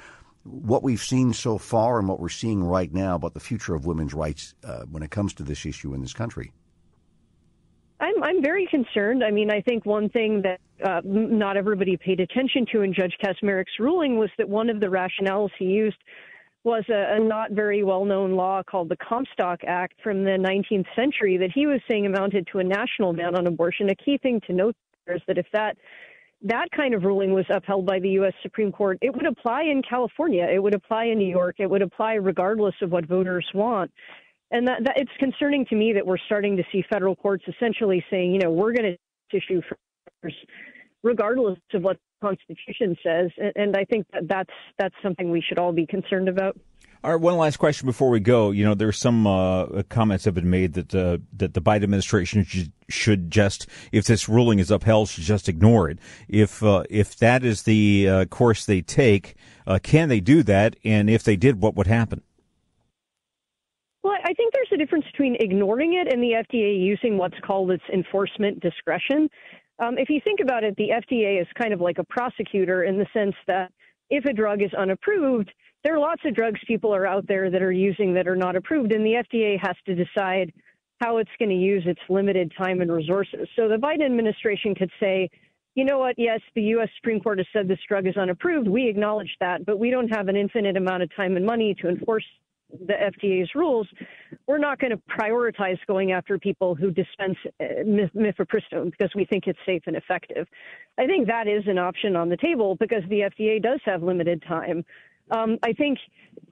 what 0.44 0.82
we've 0.82 1.02
seen 1.02 1.32
so 1.32 1.58
far 1.58 1.98
and 1.98 2.08
what 2.08 2.20
we're 2.20 2.28
seeing 2.28 2.62
right 2.64 2.92
now 2.92 3.14
about 3.14 3.34
the 3.34 3.40
future 3.40 3.74
of 3.74 3.86
women's 3.86 4.14
rights 4.14 4.54
uh, 4.64 4.84
when 4.90 5.02
it 5.02 5.10
comes 5.10 5.34
to 5.34 5.42
this 5.42 5.66
issue 5.66 5.94
in 5.94 6.00
this 6.00 6.12
country? 6.12 6.52
I'm 8.00 8.22
I'm 8.22 8.42
very 8.42 8.66
concerned. 8.66 9.22
I 9.22 9.30
mean, 9.30 9.50
I 9.50 9.60
think 9.60 9.84
one 9.84 10.08
thing 10.08 10.42
that 10.42 10.60
uh, 10.82 11.02
not 11.04 11.56
everybody 11.56 11.96
paid 11.98 12.20
attention 12.20 12.64
to 12.72 12.80
in 12.80 12.94
Judge 12.94 13.14
Kacsmaryk's 13.22 13.78
ruling 13.78 14.18
was 14.18 14.30
that 14.38 14.48
one 14.48 14.70
of 14.70 14.80
the 14.80 14.86
rationales 14.86 15.50
he 15.58 15.66
used 15.66 15.98
was 16.64 16.84
a, 16.88 17.16
a 17.16 17.20
not 17.20 17.52
very 17.52 17.82
well 17.84 18.04
known 18.04 18.32
law 18.32 18.62
called 18.62 18.88
the 18.88 18.96
Comstock 18.96 19.60
Act 19.66 19.94
from 20.02 20.24
the 20.24 20.30
19th 20.30 20.86
century 20.96 21.36
that 21.38 21.50
he 21.54 21.66
was 21.66 21.80
saying 21.90 22.06
amounted 22.06 22.48
to 22.52 22.58
a 22.58 22.64
national 22.64 23.12
ban 23.12 23.34
on 23.34 23.46
abortion. 23.46 23.90
A 23.90 23.94
key 23.94 24.18
thing 24.18 24.40
to 24.46 24.52
note 24.54 24.76
is 25.06 25.20
that 25.26 25.38
if 25.38 25.46
that 25.52 25.76
that 26.42 26.66
kind 26.74 26.94
of 26.94 27.04
ruling 27.04 27.32
was 27.32 27.44
upheld 27.50 27.86
by 27.86 27.98
the 27.98 28.08
U.S. 28.10 28.32
Supreme 28.42 28.72
Court, 28.72 28.98
it 29.02 29.14
would 29.14 29.26
apply 29.26 29.62
in 29.62 29.82
California, 29.82 30.46
it 30.52 30.62
would 30.62 30.74
apply 30.74 31.06
in 31.06 31.18
New 31.18 31.28
York, 31.28 31.56
it 31.58 31.68
would 31.68 31.82
apply 31.82 32.14
regardless 32.14 32.74
of 32.82 32.90
what 32.90 33.06
voters 33.06 33.46
want. 33.54 33.90
And 34.50 34.66
that, 34.66 34.84
that 34.84 34.94
it's 34.96 35.10
concerning 35.18 35.64
to 35.66 35.76
me 35.76 35.92
that 35.92 36.04
we're 36.04 36.18
starting 36.26 36.56
to 36.56 36.64
see 36.72 36.82
federal 36.90 37.14
courts 37.14 37.44
essentially 37.46 38.04
saying, 38.10 38.32
you 38.32 38.40
know, 38.40 38.50
we're 38.50 38.72
going 38.72 38.96
to 38.96 39.36
issue 39.36 39.60
regardless 41.02 41.58
of 41.72 41.82
what 41.82 41.96
the 42.20 42.28
Constitution 42.28 42.96
says. 43.02 43.30
And, 43.36 43.52
and 43.56 43.76
I 43.76 43.84
think 43.84 44.06
that 44.12 44.26
that's 44.28 44.50
that's 44.78 44.94
something 45.02 45.30
we 45.30 45.40
should 45.40 45.58
all 45.58 45.72
be 45.72 45.86
concerned 45.86 46.28
about. 46.28 46.56
All 47.02 47.12
right, 47.12 47.20
one 47.20 47.38
last 47.38 47.56
question 47.56 47.86
before 47.86 48.10
we 48.10 48.20
go. 48.20 48.50
You 48.50 48.62
know, 48.62 48.74
there's 48.74 48.98
some 48.98 49.26
uh, 49.26 49.82
comments 49.88 50.26
have 50.26 50.34
been 50.34 50.50
made 50.50 50.74
that 50.74 50.94
uh, 50.94 51.16
that 51.32 51.54
the 51.54 51.62
Biden 51.62 51.84
administration 51.84 52.44
should, 52.44 52.72
should, 52.90 53.30
just, 53.30 53.66
if 53.90 54.04
this 54.04 54.28
ruling 54.28 54.58
is 54.58 54.70
upheld, 54.70 55.08
should 55.08 55.24
just 55.24 55.48
ignore 55.48 55.88
it. 55.88 55.98
If 56.28 56.62
uh, 56.62 56.84
if 56.90 57.16
that 57.16 57.42
is 57.42 57.62
the 57.62 58.06
uh, 58.06 58.24
course 58.26 58.66
they 58.66 58.82
take, 58.82 59.36
uh, 59.66 59.78
can 59.82 60.10
they 60.10 60.20
do 60.20 60.42
that? 60.42 60.76
And 60.84 61.08
if 61.08 61.22
they 61.22 61.36
did, 61.36 61.62
what 61.62 61.74
would 61.74 61.86
happen? 61.86 62.20
Well, 64.02 64.18
I 64.22 64.34
think 64.34 64.52
there's 64.52 64.68
a 64.74 64.76
difference 64.76 65.06
between 65.10 65.36
ignoring 65.40 65.94
it 65.94 66.12
and 66.12 66.22
the 66.22 66.32
FDA 66.32 66.78
using 66.78 67.16
what's 67.16 67.38
called 67.42 67.70
its 67.70 67.84
enforcement 67.90 68.60
discretion. 68.60 69.30
Um, 69.78 69.96
if 69.96 70.10
you 70.10 70.20
think 70.22 70.40
about 70.40 70.64
it, 70.64 70.76
the 70.76 70.90
FDA 70.90 71.40
is 71.40 71.46
kind 71.58 71.72
of 71.72 71.80
like 71.80 71.96
a 71.96 72.04
prosecutor 72.04 72.84
in 72.84 72.98
the 72.98 73.06
sense 73.14 73.34
that 73.46 73.72
if 74.10 74.26
a 74.26 74.34
drug 74.34 74.60
is 74.60 74.74
unapproved, 74.74 75.50
there 75.84 75.94
are 75.94 75.98
lots 75.98 76.22
of 76.24 76.34
drugs 76.34 76.60
people 76.66 76.94
are 76.94 77.06
out 77.06 77.26
there 77.26 77.50
that 77.50 77.62
are 77.62 77.72
using 77.72 78.14
that 78.14 78.28
are 78.28 78.36
not 78.36 78.56
approved, 78.56 78.92
and 78.92 79.04
the 79.04 79.22
FDA 79.24 79.58
has 79.60 79.76
to 79.86 79.94
decide 79.94 80.52
how 81.00 81.16
it's 81.16 81.30
going 81.38 81.48
to 81.48 81.54
use 81.54 81.82
its 81.86 82.00
limited 82.08 82.52
time 82.56 82.80
and 82.82 82.92
resources. 82.92 83.48
So 83.56 83.68
the 83.68 83.76
Biden 83.76 84.04
administration 84.04 84.74
could 84.74 84.90
say, 85.00 85.30
you 85.74 85.84
know 85.84 85.98
what, 85.98 86.16
yes, 86.18 86.40
the 86.54 86.62
U.S. 86.62 86.88
Supreme 86.96 87.20
Court 87.20 87.38
has 87.38 87.46
said 87.52 87.68
this 87.68 87.78
drug 87.88 88.06
is 88.06 88.16
unapproved. 88.16 88.68
We 88.68 88.88
acknowledge 88.88 89.34
that, 89.40 89.64
but 89.64 89.78
we 89.78 89.90
don't 89.90 90.08
have 90.08 90.28
an 90.28 90.36
infinite 90.36 90.76
amount 90.76 91.02
of 91.02 91.14
time 91.16 91.36
and 91.36 91.46
money 91.46 91.74
to 91.80 91.88
enforce 91.88 92.24
the 92.72 92.94
FDA's 92.94 93.50
rules, 93.54 93.86
we're 94.46 94.58
not 94.58 94.78
going 94.78 94.90
to 94.90 95.00
prioritize 95.10 95.78
going 95.86 96.12
after 96.12 96.38
people 96.38 96.74
who 96.74 96.90
dispense 96.90 97.36
uh, 97.60 97.64
mifepristone 97.84 98.90
because 98.90 99.10
we 99.14 99.24
think 99.24 99.46
it's 99.46 99.58
safe 99.66 99.82
and 99.86 99.96
effective. 99.96 100.46
I 100.98 101.06
think 101.06 101.26
that 101.26 101.48
is 101.48 101.64
an 101.66 101.78
option 101.78 102.16
on 102.16 102.28
the 102.28 102.36
table 102.36 102.76
because 102.76 103.02
the 103.08 103.20
FDA 103.20 103.62
does 103.62 103.80
have 103.84 104.02
limited 104.02 104.42
time. 104.46 104.84
Um, 105.30 105.58
I 105.62 105.72
think 105.72 105.98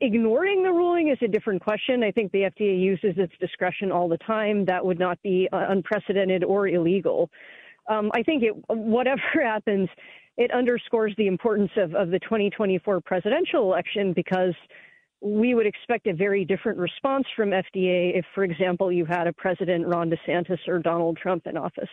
ignoring 0.00 0.62
the 0.62 0.70
ruling 0.70 1.08
is 1.08 1.18
a 1.22 1.28
different 1.28 1.62
question. 1.62 2.02
I 2.02 2.10
think 2.10 2.32
the 2.32 2.42
FDA 2.42 2.80
uses 2.80 3.14
its 3.16 3.32
discretion 3.40 3.90
all 3.90 4.08
the 4.08 4.18
time. 4.18 4.64
That 4.64 4.84
would 4.84 4.98
not 4.98 5.20
be 5.22 5.48
uh, 5.52 5.66
unprecedented 5.68 6.44
or 6.44 6.68
illegal. 6.68 7.30
Um, 7.88 8.10
I 8.14 8.22
think 8.22 8.42
it, 8.42 8.54
whatever 8.68 9.22
happens, 9.42 9.88
it 10.36 10.52
underscores 10.52 11.14
the 11.18 11.26
importance 11.26 11.70
of, 11.76 11.94
of 11.94 12.10
the 12.10 12.20
2024 12.20 13.00
presidential 13.00 13.64
election 13.64 14.12
because 14.12 14.54
we 15.20 15.54
would 15.54 15.66
expect 15.66 16.06
a 16.06 16.14
very 16.14 16.44
different 16.44 16.78
response 16.78 17.26
from 17.34 17.50
FDA 17.50 18.16
if, 18.16 18.24
for 18.34 18.44
example, 18.44 18.92
you 18.92 19.04
had 19.04 19.26
a 19.26 19.32
President 19.32 19.84
Ron 19.84 20.10
DeSantis 20.10 20.58
or 20.68 20.78
Donald 20.78 21.16
Trump 21.16 21.46
in 21.46 21.56
office. 21.56 21.88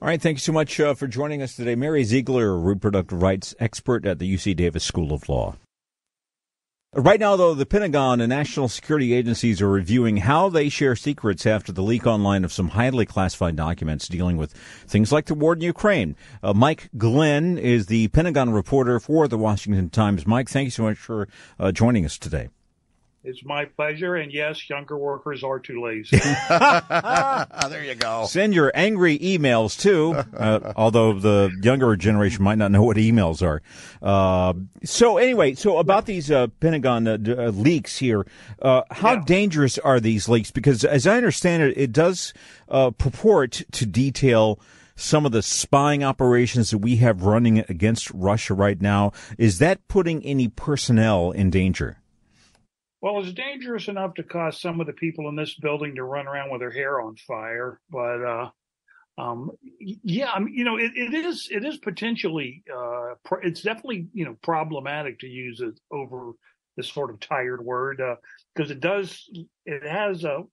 All 0.00 0.08
right, 0.08 0.20
thank 0.20 0.36
you 0.36 0.40
so 0.40 0.52
much 0.52 0.78
uh, 0.78 0.94
for 0.94 1.06
joining 1.06 1.40
us 1.40 1.56
today. 1.56 1.74
Mary 1.74 2.04
Ziegler, 2.04 2.58
reproductive 2.58 3.22
rights 3.22 3.54
expert 3.58 4.06
at 4.06 4.18
the 4.18 4.34
UC 4.34 4.56
Davis 4.56 4.84
School 4.84 5.14
of 5.14 5.28
Law. 5.30 5.56
Right 6.94 7.18
now, 7.18 7.36
though, 7.36 7.54
the 7.54 7.64
Pentagon 7.64 8.20
and 8.20 8.28
national 8.28 8.68
security 8.68 9.14
agencies 9.14 9.62
are 9.62 9.70
reviewing 9.70 10.18
how 10.18 10.50
they 10.50 10.68
share 10.68 10.94
secrets 10.94 11.46
after 11.46 11.72
the 11.72 11.82
leak 11.82 12.06
online 12.06 12.44
of 12.44 12.52
some 12.52 12.68
highly 12.68 13.06
classified 13.06 13.56
documents 13.56 14.08
dealing 14.08 14.36
with 14.36 14.52
things 14.86 15.10
like 15.10 15.24
the 15.24 15.32
war 15.32 15.54
in 15.54 15.62
Ukraine. 15.62 16.16
Uh, 16.42 16.52
Mike 16.52 16.90
Glenn 16.98 17.56
is 17.56 17.86
the 17.86 18.08
Pentagon 18.08 18.50
reporter 18.50 19.00
for 19.00 19.26
the 19.26 19.38
Washington 19.38 19.88
Times. 19.88 20.26
Mike, 20.26 20.50
thank 20.50 20.66
you 20.66 20.70
so 20.70 20.82
much 20.82 20.98
for 20.98 21.28
uh, 21.58 21.72
joining 21.72 22.04
us 22.04 22.18
today. 22.18 22.50
It's 23.24 23.44
my 23.44 23.66
pleasure. 23.66 24.16
And 24.16 24.32
yes, 24.32 24.68
younger 24.68 24.98
workers 24.98 25.44
are 25.44 25.60
too 25.60 25.80
lazy. 25.80 26.16
there 26.48 27.84
you 27.84 27.94
go. 27.94 28.26
Send 28.26 28.52
your 28.52 28.72
angry 28.74 29.16
emails 29.20 29.78
too, 29.78 30.14
uh, 30.36 30.72
although 30.76 31.12
the 31.12 31.56
younger 31.62 31.94
generation 31.94 32.42
might 32.42 32.58
not 32.58 32.72
know 32.72 32.82
what 32.82 32.96
emails 32.96 33.40
are. 33.40 33.62
Uh, 34.02 34.54
so 34.82 35.18
anyway, 35.18 35.54
so 35.54 35.78
about 35.78 36.06
these 36.06 36.32
uh, 36.32 36.48
Pentagon 36.58 37.06
uh, 37.06 37.16
uh, 37.28 37.50
leaks 37.50 37.98
here, 37.98 38.26
uh, 38.60 38.82
how 38.90 39.12
yeah. 39.12 39.22
dangerous 39.24 39.78
are 39.78 40.00
these 40.00 40.28
leaks? 40.28 40.50
Because 40.50 40.84
as 40.84 41.06
I 41.06 41.16
understand 41.16 41.62
it, 41.62 41.78
it 41.78 41.92
does 41.92 42.34
purport 42.68 43.62
to 43.70 43.86
detail 43.86 44.58
some 44.96 45.24
of 45.24 45.32
the 45.32 45.42
spying 45.42 46.02
operations 46.02 46.70
that 46.70 46.78
we 46.78 46.96
have 46.96 47.22
running 47.22 47.60
against 47.60 48.10
Russia 48.10 48.54
right 48.54 48.80
now. 48.80 49.12
Is 49.38 49.58
that 49.58 49.86
putting 49.86 50.24
any 50.24 50.48
personnel 50.48 51.30
in 51.30 51.50
danger? 51.50 52.01
Well, 53.02 53.18
it's 53.20 53.32
dangerous 53.32 53.88
enough 53.88 54.14
to 54.14 54.22
cause 54.22 54.60
some 54.60 54.80
of 54.80 54.86
the 54.86 54.92
people 54.92 55.28
in 55.28 55.34
this 55.34 55.56
building 55.56 55.96
to 55.96 56.04
run 56.04 56.28
around 56.28 56.52
with 56.52 56.60
their 56.60 56.70
hair 56.70 57.00
on 57.00 57.16
fire, 57.16 57.80
but 57.90 58.24
uh, 58.24 58.50
um, 59.18 59.50
yeah, 59.80 60.30
I 60.30 60.38
mean, 60.38 60.54
you 60.54 60.62
know, 60.62 60.76
it, 60.76 60.92
it 60.94 61.12
is 61.12 61.48
it 61.50 61.64
is 61.64 61.78
potentially 61.78 62.62
uh, 62.72 63.14
pr- 63.24 63.42
it's 63.42 63.60
definitely 63.60 64.06
you 64.14 64.24
know 64.24 64.36
problematic 64.40 65.18
to 65.18 65.26
use 65.26 65.60
it 65.60 65.78
over 65.90 66.32
this 66.76 66.92
sort 66.92 67.10
of 67.10 67.18
tired 67.18 67.62
word 67.62 68.00
because 68.54 68.70
uh, 68.70 68.74
it 68.74 68.80
does 68.80 69.28
it 69.66 69.82
has 69.82 70.22
a, 70.22 70.44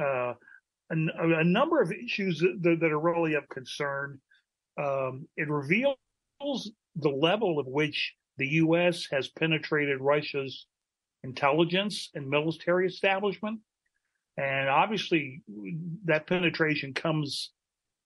uh, 0.00 0.34
a, 0.90 0.94
a 0.94 1.44
number 1.44 1.82
of 1.82 1.90
issues 1.92 2.38
that, 2.38 2.78
that 2.80 2.92
are 2.92 3.00
really 3.00 3.34
of 3.34 3.48
concern. 3.48 4.20
Um, 4.80 5.26
it 5.36 5.50
reveals 5.50 5.96
the 6.94 7.10
level 7.10 7.58
of 7.58 7.66
which 7.66 8.14
the 8.36 8.46
U.S. 8.46 9.08
has 9.10 9.26
penetrated 9.28 10.00
Russia's 10.00 10.64
intelligence 11.24 12.10
and 12.14 12.28
military 12.28 12.86
establishment. 12.86 13.60
And 14.36 14.68
obviously, 14.68 15.42
that 16.04 16.26
penetration 16.26 16.94
comes 16.94 17.50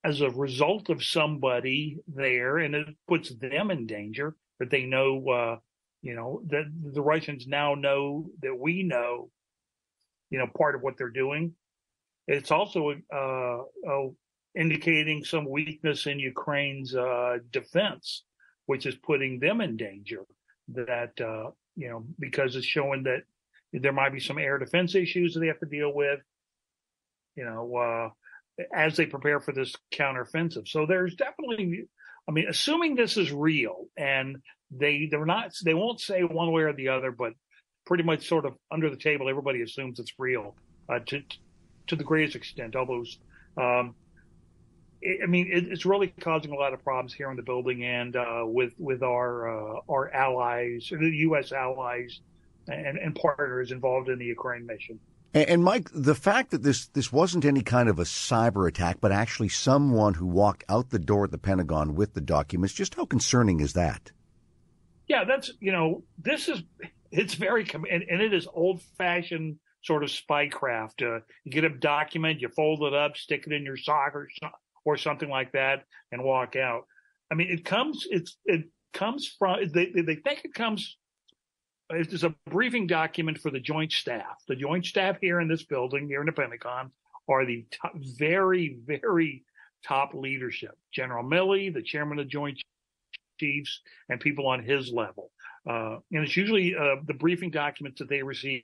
as 0.04 0.21
a 0.21 0.31
result 0.31 0.88
of 0.88 1.04
somebody 1.04 1.99
there, 2.09 2.59
and 2.59 2.75
it 2.75 2.88
puts 3.07 3.31
them 3.35 3.71
in 3.71 3.87
danger. 3.87 4.35
That 4.59 4.71
they 4.71 4.85
know, 4.85 5.28
uh, 5.28 5.57
you 6.02 6.14
know, 6.14 6.42
that 6.49 6.64
the 6.95 7.02
Russians 7.02 7.47
now 7.47 7.75
know 7.75 8.31
that 8.42 8.59
we 8.59 8.83
know, 8.83 9.31
you 10.31 10.38
know, 10.38 10.47
part 10.47 10.75
of 10.75 10.83
what 10.83 10.97
they're 10.97 11.11
doing. 11.11 11.52
It's 12.28 12.50
also 12.50 12.95
uh, 13.12 13.59
uh, 13.88 14.09
indicating 14.57 15.25
some 15.25 15.49
weakness 15.49 16.07
in 16.07 16.19
Ukraine's 16.19 16.95
uh, 16.95 17.38
defense, 17.50 18.23
which 18.66 18.87
is 18.87 18.95
putting 18.95 19.38
them 19.38 19.61
in 19.61 19.76
danger. 19.76 20.23
That 20.69 21.21
uh, 21.21 21.50
you 21.76 21.88
know, 21.88 22.04
because 22.18 22.56
it's 22.56 22.66
showing 22.66 23.04
that 23.04 23.22
there 23.72 23.92
might 23.92 24.12
be 24.12 24.20
some 24.20 24.38
air 24.38 24.58
defense 24.58 24.94
issues 24.94 25.34
that 25.34 25.40
they 25.40 25.46
have 25.46 25.60
to 25.60 25.66
deal 25.66 25.92
with, 25.94 26.20
you 27.36 27.44
know, 27.44 27.76
uh, 27.76 28.64
as 28.74 28.96
they 28.96 29.06
prepare 29.06 29.40
for 29.40 29.52
this 29.52 29.74
counteroffensive. 29.92 30.68
So 30.68 30.84
there's 30.86 31.14
definitely, 31.14 31.86
I 32.28 32.32
mean, 32.32 32.46
assuming 32.48 32.94
this 32.94 33.16
is 33.16 33.32
real 33.32 33.86
and 33.96 34.36
they, 34.70 35.08
they're 35.10 35.24
not, 35.24 35.54
they 35.64 35.74
won't 35.74 36.00
say 36.00 36.22
one 36.22 36.52
way 36.52 36.62
or 36.62 36.74
the 36.74 36.88
other, 36.88 37.10
but 37.10 37.32
pretty 37.86 38.04
much 38.04 38.28
sort 38.28 38.44
of 38.44 38.54
under 38.70 38.90
the 38.90 38.96
table, 38.96 39.28
everybody 39.28 39.62
assumes 39.62 39.98
it's 39.98 40.12
real, 40.18 40.54
uh, 40.90 40.98
to, 41.06 41.22
to 41.86 41.96
the 41.96 42.04
greatest 42.04 42.36
extent, 42.36 42.76
although, 42.76 43.04
um, 43.56 43.94
I 45.04 45.26
mean, 45.26 45.49
it's 45.50 45.85
really 45.85 46.09
causing 46.21 46.52
a 46.52 46.54
lot 46.54 46.73
of 46.73 46.85
problems 46.85 47.12
here 47.12 47.30
in 47.30 47.37
the 47.37 47.42
building 47.42 47.85
and 47.85 48.14
uh, 48.14 48.42
with 48.44 48.73
with 48.78 49.02
our 49.02 49.76
uh, 49.76 49.80
our 49.88 50.12
allies, 50.12 50.88
the 50.90 51.11
U.S. 51.28 51.50
allies, 51.50 52.21
and, 52.68 52.99
and, 52.99 53.14
partners 53.14 53.73
involved 53.73 54.09
in 54.09 54.18
the 54.18 54.26
Ukraine 54.26 54.64
mission. 54.64 55.00
And, 55.35 55.49
and, 55.49 55.64
Mike, 55.64 55.88
the 55.92 56.14
fact 56.14 56.52
that 56.52 56.62
this 56.62 56.87
this 56.88 57.12
wasn't 57.12 57.44
any 57.44 57.62
kind 57.62 57.88
of 57.88 57.99
a 57.99 58.04
cyber 58.04 58.68
attack, 58.68 58.99
but 59.00 59.11
actually 59.11 59.49
someone 59.49 60.14
who 60.14 60.26
walked 60.26 60.64
out 60.68 60.90
the 60.90 61.00
door 61.00 61.25
at 61.25 61.32
the 61.32 61.38
Pentagon 61.38 61.97
with 61.97 62.14
the 62.14 62.21
documents, 62.21 62.75
just 62.75 62.94
how 62.94 63.04
concerning 63.04 63.59
is 63.59 63.73
that? 63.73 64.12
Yeah, 65.09 65.25
that's 65.25 65.50
you 65.59 65.73
know, 65.73 66.04
this 66.16 66.49
is 66.49 66.62
it's 67.11 67.35
very 67.35 67.66
and, 67.75 68.04
and 68.09 68.23
it 68.23 68.32
is 68.32 68.47
old 68.52 68.82
fashioned 68.99 69.59
sort 69.82 70.04
of 70.04 70.11
spycraft. 70.11 71.02
Uh, 71.02 71.21
you 71.44 71.50
get 71.50 71.64
a 71.64 71.71
document, 71.71 72.40
you 72.40 72.49
fold 72.49 72.82
it 72.85 72.94
up, 72.94 73.16
stick 73.16 73.44
it 73.47 73.52
in 73.52 73.64
your 73.64 73.76
sock 73.76 74.14
or 74.14 74.28
or 74.84 74.96
something 74.96 75.28
like 75.28 75.52
that 75.52 75.84
and 76.10 76.22
walk 76.22 76.56
out. 76.56 76.86
I 77.30 77.34
mean, 77.34 77.48
it 77.50 77.64
comes, 77.64 78.06
it's, 78.10 78.36
it 78.44 78.64
comes 78.92 79.34
from, 79.38 79.60
they, 79.72 79.86
they 79.86 80.16
think 80.16 80.44
it 80.44 80.54
comes, 80.54 80.96
it's 81.90 82.22
a 82.22 82.34
briefing 82.50 82.86
document 82.86 83.38
for 83.38 83.50
the 83.50 83.60
joint 83.60 83.92
staff. 83.92 84.42
The 84.48 84.56
joint 84.56 84.86
staff 84.86 85.16
here 85.20 85.40
in 85.40 85.48
this 85.48 85.64
building, 85.64 86.08
here 86.08 86.20
in 86.20 86.26
the 86.26 86.32
Pentagon, 86.32 86.90
are 87.28 87.44
the 87.44 87.66
top, 87.70 87.92
very, 88.18 88.78
very 88.84 89.44
top 89.86 90.14
leadership. 90.14 90.76
General 90.92 91.24
Milley, 91.24 91.72
the 91.72 91.82
chairman 91.82 92.18
of 92.18 92.28
Joint 92.28 92.60
Chiefs, 93.38 93.80
and 94.08 94.20
people 94.20 94.46
on 94.46 94.62
his 94.62 94.90
level. 94.90 95.30
Uh, 95.68 95.96
and 96.12 96.24
it's 96.24 96.36
usually 96.36 96.74
uh, 96.74 96.96
the 97.06 97.14
briefing 97.14 97.50
documents 97.50 97.98
that 97.98 98.08
they 98.08 98.22
receive 98.22 98.62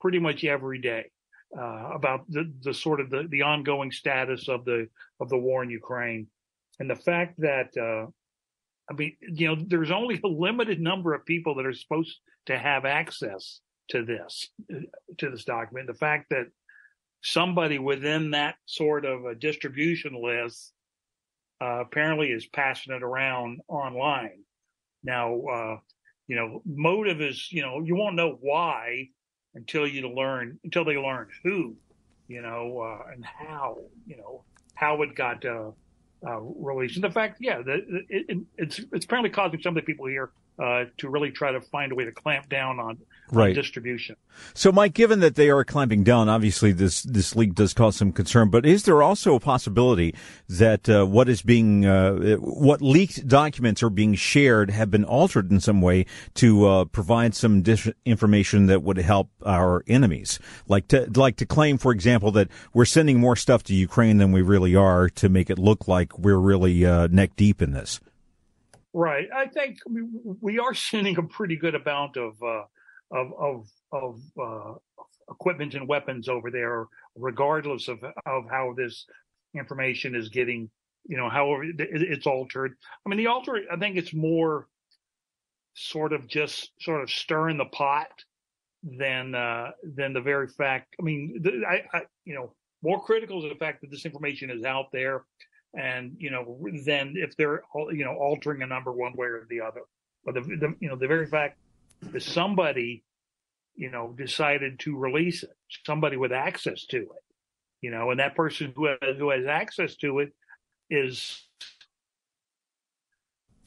pretty 0.00 0.18
much 0.18 0.44
every 0.44 0.78
day 0.78 1.10
uh, 1.58 1.90
about 1.94 2.28
the, 2.28 2.52
the 2.62 2.74
sort 2.74 3.00
of 3.00 3.10
the, 3.10 3.26
the 3.30 3.42
ongoing 3.42 3.90
status 3.90 4.48
of 4.48 4.64
the 4.64 4.88
of 5.20 5.28
the 5.28 5.38
war 5.38 5.62
in 5.62 5.70
Ukraine, 5.70 6.26
and 6.80 6.90
the 6.90 6.96
fact 6.96 7.40
that 7.40 7.76
uh, 7.76 8.10
I 8.90 8.94
mean, 8.94 9.16
you 9.20 9.48
know, 9.48 9.56
there's 9.66 9.90
only 9.90 10.20
a 10.22 10.28
limited 10.28 10.80
number 10.80 11.14
of 11.14 11.24
people 11.24 11.54
that 11.56 11.66
are 11.66 11.72
supposed 11.72 12.18
to 12.46 12.58
have 12.58 12.84
access 12.84 13.60
to 13.90 14.04
this 14.04 14.48
to 15.18 15.30
this 15.30 15.44
document. 15.44 15.86
The 15.86 15.94
fact 15.94 16.26
that 16.30 16.46
somebody 17.22 17.78
within 17.78 18.32
that 18.32 18.56
sort 18.66 19.04
of 19.04 19.24
a 19.24 19.34
distribution 19.34 20.20
list 20.22 20.72
uh, 21.60 21.80
apparently 21.80 22.28
is 22.28 22.46
passing 22.46 22.94
it 22.94 23.02
around 23.02 23.60
online. 23.68 24.42
Now, 25.02 25.40
uh, 25.40 25.76
you 26.26 26.36
know, 26.36 26.62
motive 26.64 27.20
is, 27.20 27.50
you 27.50 27.62
know, 27.62 27.82
you 27.82 27.96
won't 27.96 28.16
know 28.16 28.38
why 28.40 29.08
until 29.54 29.86
you 29.86 30.08
learn 30.08 30.58
until 30.64 30.84
they 30.84 30.96
learn 30.96 31.28
who, 31.42 31.76
you 32.28 32.42
know, 32.42 32.80
uh, 32.80 33.12
and 33.12 33.24
how, 33.24 33.78
you 34.06 34.16
know, 34.16 34.42
how 34.74 35.02
it 35.02 35.14
got 35.14 35.44
uh, 35.44 35.70
uh, 36.26 36.40
released. 36.40 36.96
And 36.96 37.04
the 37.04 37.10
fact, 37.10 37.38
yeah, 37.40 37.62
that 37.62 37.80
it, 38.08 38.26
it, 38.28 38.38
it's 38.58 38.80
it's 38.92 39.04
apparently 39.04 39.30
causing 39.30 39.60
some 39.60 39.76
of 39.76 39.82
the 39.82 39.86
people 39.86 40.06
here 40.06 40.30
uh, 40.58 40.84
to 40.98 41.08
really 41.08 41.30
try 41.30 41.52
to 41.52 41.60
find 41.60 41.92
a 41.92 41.94
way 41.94 42.04
to 42.04 42.12
clamp 42.12 42.48
down 42.48 42.78
on, 42.78 42.98
right. 43.30 43.54
distribution. 43.54 44.16
So, 44.52 44.72
Mike, 44.72 44.94
given 44.94 45.20
that 45.20 45.34
they 45.34 45.50
are 45.50 45.64
clamping 45.64 46.04
down, 46.04 46.28
obviously 46.28 46.72
this 46.72 47.02
this 47.02 47.36
leak 47.36 47.54
does 47.54 47.72
cause 47.72 47.96
some 47.96 48.12
concern. 48.12 48.50
But 48.50 48.66
is 48.66 48.84
there 48.84 49.02
also 49.02 49.34
a 49.34 49.40
possibility 49.40 50.14
that 50.48 50.88
uh, 50.88 51.04
what 51.06 51.28
is 51.28 51.42
being 51.42 51.86
uh, 51.86 52.36
what 52.36 52.82
leaked 52.82 53.26
documents 53.26 53.82
are 53.82 53.90
being 53.90 54.14
shared 54.14 54.70
have 54.70 54.90
been 54.90 55.04
altered 55.04 55.50
in 55.50 55.60
some 55.60 55.80
way 55.80 56.06
to 56.34 56.66
uh, 56.66 56.84
provide 56.86 57.34
some 57.34 57.62
dis- 57.62 57.90
information 58.04 58.66
that 58.66 58.82
would 58.82 58.98
help 58.98 59.30
our 59.44 59.84
enemies, 59.86 60.38
like 60.68 60.88
to 60.88 61.08
like 61.14 61.36
to 61.36 61.46
claim, 61.46 61.78
for 61.78 61.92
example, 61.92 62.30
that 62.32 62.48
we're 62.72 62.84
sending 62.84 63.20
more 63.20 63.36
stuff 63.36 63.62
to 63.64 63.74
Ukraine 63.74 64.18
than 64.18 64.32
we 64.32 64.42
really 64.42 64.74
are 64.74 65.08
to 65.10 65.28
make 65.28 65.50
it 65.50 65.58
look 65.58 65.88
like 65.88 66.18
we're 66.18 66.36
really 66.36 66.84
uh, 66.84 67.06
neck 67.08 67.36
deep 67.36 67.62
in 67.62 67.72
this. 67.72 68.00
Right. 68.92 69.26
I 69.34 69.46
think 69.46 69.78
we, 69.90 70.02
we 70.40 70.58
are 70.60 70.72
sending 70.72 71.18
a 71.18 71.22
pretty 71.22 71.56
good 71.56 71.74
amount 71.74 72.16
of, 72.16 72.40
uh, 72.40 72.62
of, 73.14 73.32
of, 73.38 73.68
of 73.92 74.20
uh, 74.40 74.74
equipment 75.30 75.74
and 75.74 75.88
weapons 75.88 76.28
over 76.28 76.50
there, 76.50 76.86
regardless 77.16 77.88
of 77.88 78.02
of 78.26 78.44
how 78.50 78.74
this 78.76 79.06
information 79.56 80.14
is 80.14 80.28
getting, 80.28 80.68
you 81.06 81.16
know, 81.16 81.28
however 81.28 81.64
it's 81.78 82.26
altered. 82.26 82.74
I 83.04 83.08
mean, 83.08 83.18
the 83.18 83.28
alter, 83.28 83.62
I 83.70 83.76
think 83.76 83.96
it's 83.96 84.12
more 84.14 84.66
sort 85.74 86.12
of 86.12 86.26
just 86.28 86.70
sort 86.80 87.02
of 87.02 87.10
stirring 87.10 87.56
the 87.56 87.64
pot 87.66 88.08
than 88.82 89.34
uh, 89.34 89.70
than 89.96 90.12
the 90.12 90.20
very 90.20 90.48
fact. 90.48 90.94
I 91.00 91.02
mean, 91.02 91.42
I, 91.66 91.82
I 91.92 92.02
you 92.24 92.34
know 92.34 92.54
more 92.82 93.02
critical 93.02 93.42
is 93.42 93.50
the 93.50 93.58
fact 93.58 93.80
that 93.80 93.90
this 93.90 94.04
information 94.04 94.50
is 94.50 94.64
out 94.64 94.86
there, 94.92 95.24
and 95.74 96.14
you 96.18 96.30
know, 96.30 96.58
then 96.84 97.14
if 97.16 97.36
they're 97.36 97.62
you 97.92 98.04
know 98.04 98.16
altering 98.16 98.62
a 98.62 98.66
number 98.66 98.92
one 98.92 99.14
way 99.16 99.26
or 99.26 99.46
the 99.48 99.60
other. 99.60 99.82
But 100.24 100.34
the, 100.34 100.40
the 100.40 100.74
you 100.80 100.88
know 100.88 100.96
the 100.96 101.08
very 101.08 101.26
fact 101.26 101.58
somebody 102.20 103.04
you 103.74 103.90
know 103.90 104.14
decided 104.16 104.80
to 104.80 104.96
release 104.96 105.42
it, 105.42 105.56
somebody 105.86 106.16
with 106.16 106.32
access 106.32 106.84
to 106.86 106.98
it, 106.98 107.24
you 107.80 107.90
know, 107.90 108.10
and 108.10 108.20
that 108.20 108.36
person 108.36 108.72
who 108.74 108.86
has, 108.86 109.16
who 109.18 109.30
has 109.30 109.46
access 109.46 109.96
to 109.96 110.20
it 110.20 110.32
is 110.90 111.44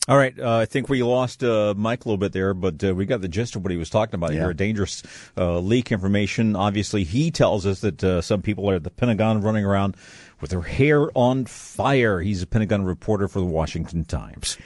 all 0.08 0.18
right, 0.18 0.40
uh, 0.40 0.60
I 0.60 0.66
think 0.66 0.88
we 0.88 1.04
lost 1.04 1.44
uh, 1.44 1.74
Mike 1.76 2.06
a 2.06 2.08
little 2.08 2.18
bit 2.18 2.32
there, 2.32 2.54
but 2.54 2.82
uh, 2.82 2.96
we 2.96 3.06
got 3.06 3.20
the 3.20 3.28
gist 3.28 3.58
of 3.58 3.64
what 3.64 3.72
he 3.72 3.78
was 3.78 3.90
talking 3.90 4.16
about 4.16 4.32
yeah. 4.32 4.40
here. 4.40 4.54
Dangerous 4.54 5.04
uh, 5.36 5.60
leak 5.60 5.92
information. 5.92 6.56
Obviously, 6.56 7.04
he 7.04 7.30
tells 7.30 7.66
us 7.66 7.82
that 7.82 8.02
uh, 8.02 8.22
some 8.22 8.42
people 8.42 8.70
are 8.70 8.76
at 8.76 8.84
the 8.84 8.90
Pentagon 8.90 9.42
running 9.42 9.66
around 9.66 9.98
with 10.40 10.52
their 10.52 10.62
hair 10.62 11.10
on 11.14 11.46
fire. 11.46 12.22
He's 12.22 12.42
a 12.42 12.48
Pentagon 12.48 12.86
reporter 12.86 13.28
for 13.28 13.40
the 13.40 13.46
Washington 13.46 14.06
Times. 14.06 14.58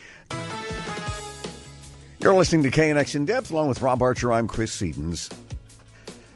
You're 2.21 2.35
listening 2.35 2.61
to 2.61 2.69
KNX 2.69 3.15
in 3.15 3.25
depth, 3.25 3.49
along 3.49 3.69
with 3.69 3.81
Rob 3.81 3.99
Archer. 4.03 4.31
I'm 4.31 4.47
Chris 4.47 4.79
Sedens. 4.79 5.33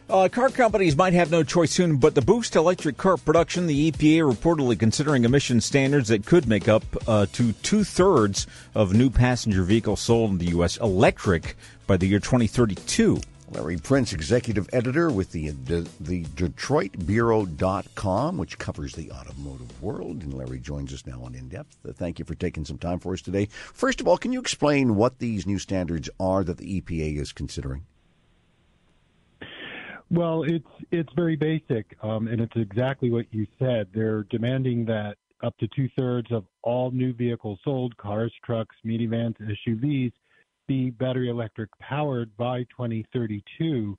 Uh, 0.09 0.27
car 0.29 0.49
companies 0.49 0.95
might 0.95 1.13
have 1.13 1.29
no 1.29 1.43
choice 1.43 1.73
soon, 1.73 1.97
but 1.97 2.15
to 2.15 2.23
boost 2.23 2.55
electric 2.55 2.97
car 2.97 3.17
production, 3.17 3.67
the 3.67 3.91
EPA 3.91 4.33
reportedly 4.33 4.79
considering 4.79 5.25
emission 5.25 5.61
standards 5.61 6.07
that 6.07 6.25
could 6.25 6.47
make 6.47 6.67
up 6.67 6.83
uh, 7.07 7.27
to 7.33 7.51
two 7.51 7.83
thirds 7.83 8.47
of 8.73 8.95
new 8.95 9.11
passenger 9.11 9.61
vehicles 9.61 10.01
sold 10.01 10.31
in 10.31 10.37
the 10.39 10.47
U.S. 10.47 10.77
electric 10.77 11.55
by 11.85 11.97
the 11.97 12.07
year 12.07 12.19
2032. 12.19 13.21
Larry 13.51 13.77
Printz, 13.77 14.11
executive 14.11 14.67
editor 14.73 15.11
with 15.11 15.31
the 15.31 15.49
the, 15.49 15.87
the 15.99 16.23
DetroitBureau.com, 16.25 18.37
which 18.37 18.57
covers 18.57 18.95
the 18.95 19.11
automotive 19.11 19.81
world. 19.81 20.23
And 20.23 20.33
Larry 20.33 20.59
joins 20.59 20.93
us 20.93 21.05
now 21.05 21.21
on 21.23 21.35
In 21.35 21.49
Depth. 21.49 21.77
Uh, 21.87 21.91
thank 21.93 22.19
you 22.19 22.25
for 22.25 22.35
taking 22.35 22.65
some 22.65 22.77
time 22.77 22.99
for 22.99 23.13
us 23.13 23.21
today. 23.21 23.45
First 23.45 24.01
of 24.01 24.07
all, 24.07 24.17
can 24.17 24.33
you 24.33 24.39
explain 24.39 24.95
what 24.95 25.19
these 25.19 25.45
new 25.45 25.59
standards 25.59 26.09
are 26.19 26.43
that 26.43 26.57
the 26.57 26.81
EPA 26.81 27.19
is 27.19 27.31
considering? 27.31 27.85
Well, 30.11 30.43
it's 30.43 30.67
it's 30.91 31.11
very 31.15 31.35
basic, 31.35 31.97
um, 32.03 32.27
and 32.27 32.39
it's 32.41 32.55
exactly 32.55 33.11
what 33.11 33.25
you 33.31 33.47
said. 33.59 33.87
They're 33.93 34.23
demanding 34.23 34.85
that 34.85 35.17
up 35.43 35.55
to 35.57 35.67
two 35.75 35.89
thirds 35.97 36.31
of 36.31 36.45
all 36.63 36.91
new 36.91 37.13
vehicles 37.13 37.59
sold, 37.63 37.95
cars, 37.97 38.33
trucks, 38.43 38.75
minivans, 38.85 39.35
SUVs, 39.67 40.13
be 40.67 40.89
battery 40.89 41.29
electric 41.29 41.69
powered 41.79 42.35
by 42.37 42.63
2032. 42.63 43.97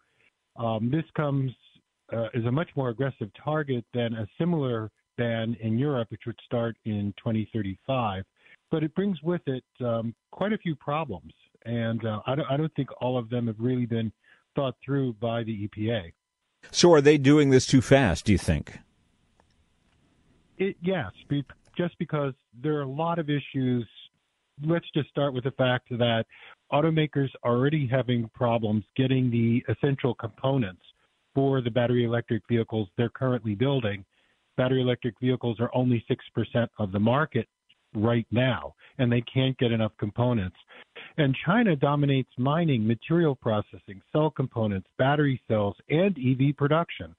Um, 0.56 0.90
this 0.90 1.04
comes 1.16 1.52
uh, 2.12 2.28
as 2.34 2.44
a 2.44 2.52
much 2.52 2.70
more 2.76 2.90
aggressive 2.90 3.30
target 3.42 3.84
than 3.92 4.14
a 4.14 4.26
similar 4.38 4.90
ban 5.16 5.56
in 5.60 5.78
Europe, 5.78 6.10
which 6.10 6.22
would 6.26 6.38
start 6.44 6.76
in 6.84 7.12
2035. 7.18 8.24
But 8.70 8.82
it 8.82 8.94
brings 8.94 9.22
with 9.22 9.42
it 9.46 9.64
um, 9.84 10.14
quite 10.30 10.52
a 10.52 10.58
few 10.58 10.74
problems, 10.74 11.32
and 11.64 12.04
uh, 12.04 12.20
I, 12.26 12.34
don't, 12.34 12.50
I 12.50 12.56
don't 12.56 12.74
think 12.74 12.88
all 13.00 13.16
of 13.16 13.30
them 13.30 13.46
have 13.46 13.56
really 13.58 13.86
been 13.86 14.12
thought 14.54 14.74
through 14.84 15.14
by 15.14 15.44
the 15.44 15.68
EPA. 15.68 16.12
So, 16.72 16.92
are 16.92 17.00
they 17.00 17.16
doing 17.16 17.50
this 17.50 17.66
too 17.66 17.80
fast? 17.80 18.24
Do 18.24 18.32
you 18.32 18.38
think? 18.38 18.78
It, 20.58 20.76
yes, 20.82 21.12
be, 21.28 21.44
just 21.76 21.96
because 21.98 22.32
there 22.60 22.76
are 22.76 22.82
a 22.82 22.88
lot 22.88 23.18
of 23.18 23.30
issues. 23.30 23.86
Let's 24.64 24.86
just 24.94 25.10
start 25.10 25.34
with 25.34 25.44
the 25.44 25.50
fact 25.52 25.90
that 25.90 26.24
automakers 26.72 27.28
are 27.42 27.54
already 27.54 27.86
having 27.86 28.30
problems 28.34 28.84
getting 28.96 29.30
the 29.30 29.64
essential 29.72 30.14
components 30.14 30.82
for 31.34 31.60
the 31.60 31.70
battery 31.70 32.04
electric 32.04 32.42
vehicles 32.48 32.88
they're 32.96 33.08
currently 33.10 33.54
building. 33.54 34.04
Battery 34.56 34.80
electric 34.80 35.14
vehicles 35.20 35.58
are 35.60 35.70
only 35.74 36.04
6% 36.10 36.68
of 36.78 36.92
the 36.92 36.98
market 36.98 37.46
right 37.94 38.26
now, 38.30 38.74
and 38.98 39.12
they 39.12 39.22
can't 39.22 39.56
get 39.58 39.72
enough 39.72 39.92
components. 39.98 40.56
And 41.18 41.36
China 41.44 41.76
dominates 41.76 42.30
mining, 42.38 42.86
material 42.86 43.34
processing, 43.34 44.00
cell 44.12 44.30
components, 44.30 44.88
battery 44.98 45.40
cells, 45.48 45.76
and 45.88 46.16
EV 46.18 46.56
production. 46.56 47.14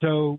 So 0.00 0.38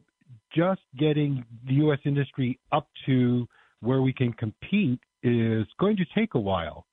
just 0.56 0.82
getting 0.98 1.44
the 1.68 1.76
U.S. 1.76 2.00
industry 2.06 2.60
up 2.72 2.88
to 3.06 3.48
where 3.82 4.02
we 4.02 4.14
can 4.14 4.34
compete 4.34 5.00
is 5.24 5.66
going 5.80 5.98
to 5.98 6.06
take 6.16 6.34
a 6.36 6.40
while. 6.40 6.86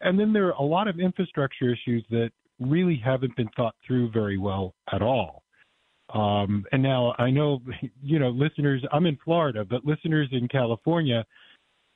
And 0.00 0.18
then 0.18 0.32
there 0.32 0.48
are 0.48 0.52
a 0.52 0.62
lot 0.62 0.88
of 0.88 1.00
infrastructure 1.00 1.72
issues 1.72 2.04
that 2.10 2.30
really 2.60 3.00
haven't 3.02 3.36
been 3.36 3.48
thought 3.56 3.74
through 3.86 4.10
very 4.10 4.38
well 4.38 4.74
at 4.92 5.02
all. 5.02 5.42
Um, 6.12 6.64
and 6.72 6.82
now 6.82 7.14
I 7.18 7.30
know, 7.30 7.60
you 8.02 8.18
know, 8.18 8.30
listeners, 8.30 8.82
I'm 8.92 9.06
in 9.06 9.18
Florida, 9.24 9.64
but 9.64 9.84
listeners 9.84 10.28
in 10.32 10.48
California 10.48 11.24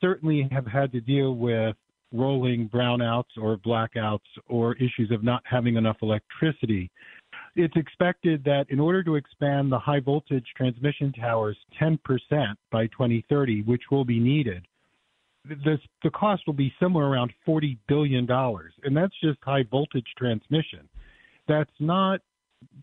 certainly 0.01 0.49
have 0.53 0.67
had 0.67 0.93
to 0.93 1.01
deal 1.01 1.35
with 1.35 1.77
rolling 2.13 2.69
brownouts 2.71 3.37
or 3.41 3.59
blackouts 3.59 4.21
or 4.47 4.75
issues 4.77 5.11
of 5.11 5.23
not 5.23 5.43
having 5.45 5.77
enough 5.77 5.97
electricity. 6.03 6.91
It's 7.55 7.77
expected 7.77 8.43
that 8.45 8.67
in 8.71 8.81
order 8.81 9.03
to 9.03 9.17
expand 9.17 9.71
the 9.71 9.79
high 9.79 10.01
voltage 10.01 10.47
transmission 10.57 11.13
towers 11.13 11.57
10% 11.81 11.99
by 12.71 12.87
2030, 12.87 13.63
which 13.63 13.83
will 13.91 14.05
be 14.05 14.19
needed, 14.19 14.65
the 15.49 16.11
cost 16.11 16.43
will 16.47 16.55
be 16.55 16.73
somewhere 16.81 17.07
around 17.07 17.33
$40 17.47 17.77
billion. 17.89 18.27
And 18.31 18.97
that's 18.97 19.15
just 19.23 19.39
high 19.43 19.65
voltage 19.71 20.07
transmission. 20.17 20.89
That's 21.47 21.71
not 21.81 22.21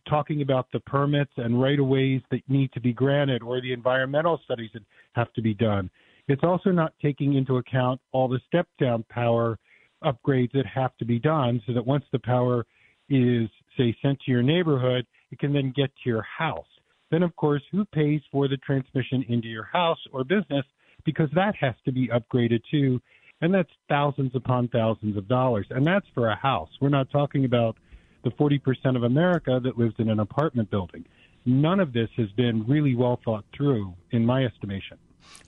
talking 0.08 0.41
about 0.41 0.67
the 0.71 0.80
permits 0.82 1.32
and 1.38 1.62
right 1.62 1.80
of 1.80 1.88
ways 1.88 2.21
that 2.32 2.41
need 2.47 2.71
to 2.73 2.80
be 2.80 2.93
granted 2.93 3.43
or 3.43 3.62
the 3.62 3.73
environmental 3.73 4.39
studies 4.43 4.69
that 4.73 4.84
have 5.13 5.32
to 5.34 5.41
be 5.41 5.54
done. 5.54 5.89
It's 6.28 6.43
also 6.43 6.71
not 6.71 6.93
taking 7.01 7.36
into 7.36 7.58
account 7.58 8.01
all 8.12 8.28
the 8.28 8.39
step 8.47 8.67
down 8.80 9.04
power 9.10 9.60
upgrades 10.04 10.51
that 10.54 10.65
have 10.65 10.95
to 10.97 11.06
be 11.06 11.19
done 11.19 11.62
so 11.65 11.73
that 11.73 11.86
once 11.86 12.04
the 12.12 12.19
power 12.19 12.65
is, 13.10 13.49
say, 13.78 13.95
sent 14.01 14.19
to 14.21 14.32
your 14.32 14.43
neighborhood, 14.43 15.06
it 15.32 15.39
can 15.39 15.54
then 15.54 15.73
get 15.75 15.91
to 16.04 16.10
your 16.10 16.23
house. 16.23 16.65
Then, 17.12 17.21
of 17.21 17.36
course, 17.36 17.62
who 17.71 17.86
pays 17.86 18.21
for 18.32 18.47
the 18.47 18.58
transmission 18.58 19.23
into 19.30 19.47
your 19.47 19.65
house 19.65 19.99
or 20.12 20.23
business? 20.23 20.65
Because 21.05 21.29
that 21.35 21.55
has 21.55 21.75
to 21.85 21.91
be 21.91 22.09
upgraded 22.09 22.61
too. 22.69 23.01
And 23.41 23.53
that's 23.53 23.69
thousands 23.89 24.31
upon 24.35 24.69
thousands 24.69 25.17
of 25.17 25.27
dollars. 25.27 25.67
And 25.69 25.85
that's 25.85 26.07
for 26.13 26.29
a 26.29 26.35
house. 26.35 26.69
We're 26.81 26.89
not 26.89 27.09
talking 27.11 27.45
about 27.45 27.77
the 28.23 28.31
40% 28.31 28.95
of 28.95 29.03
America 29.03 29.59
that 29.63 29.77
lives 29.77 29.95
in 29.99 30.09
an 30.09 30.19
apartment 30.19 30.71
building. 30.71 31.05
None 31.45 31.79
of 31.79 31.93
this 31.93 32.09
has 32.17 32.29
been 32.31 32.65
really 32.65 32.95
well 32.95 33.19
thought 33.23 33.45
through, 33.55 33.93
in 34.11 34.25
my 34.25 34.45
estimation. 34.45 34.97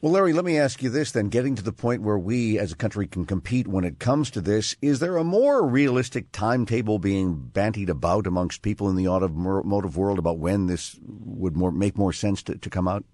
Well, 0.01 0.11
Larry, 0.11 0.33
let 0.33 0.45
me 0.45 0.59
ask 0.59 0.83
you 0.83 0.89
this 0.89 1.11
then. 1.11 1.29
Getting 1.29 1.55
to 1.55 1.63
the 1.63 1.71
point 1.71 2.03
where 2.03 2.17
we 2.17 2.59
as 2.59 2.71
a 2.71 2.75
country 2.75 3.07
can 3.07 3.25
compete 3.25 3.67
when 3.67 3.83
it 3.83 3.99
comes 3.99 4.29
to 4.31 4.41
this, 4.41 4.75
is 4.81 4.99
there 4.99 5.17
a 5.17 5.23
more 5.23 5.65
realistic 5.65 6.31
timetable 6.31 6.99
being 6.99 7.49
bantied 7.51 7.89
about 7.89 8.27
amongst 8.27 8.61
people 8.61 8.89
in 8.89 8.95
the 8.95 9.07
automotive 9.07 9.97
world 9.97 10.19
about 10.19 10.37
when 10.37 10.67
this 10.67 10.99
would 11.03 11.57
more, 11.57 11.71
make 11.71 11.97
more 11.97 12.13
sense 12.13 12.43
to, 12.43 12.57
to 12.57 12.69
come 12.69 12.87
out? 12.87 13.05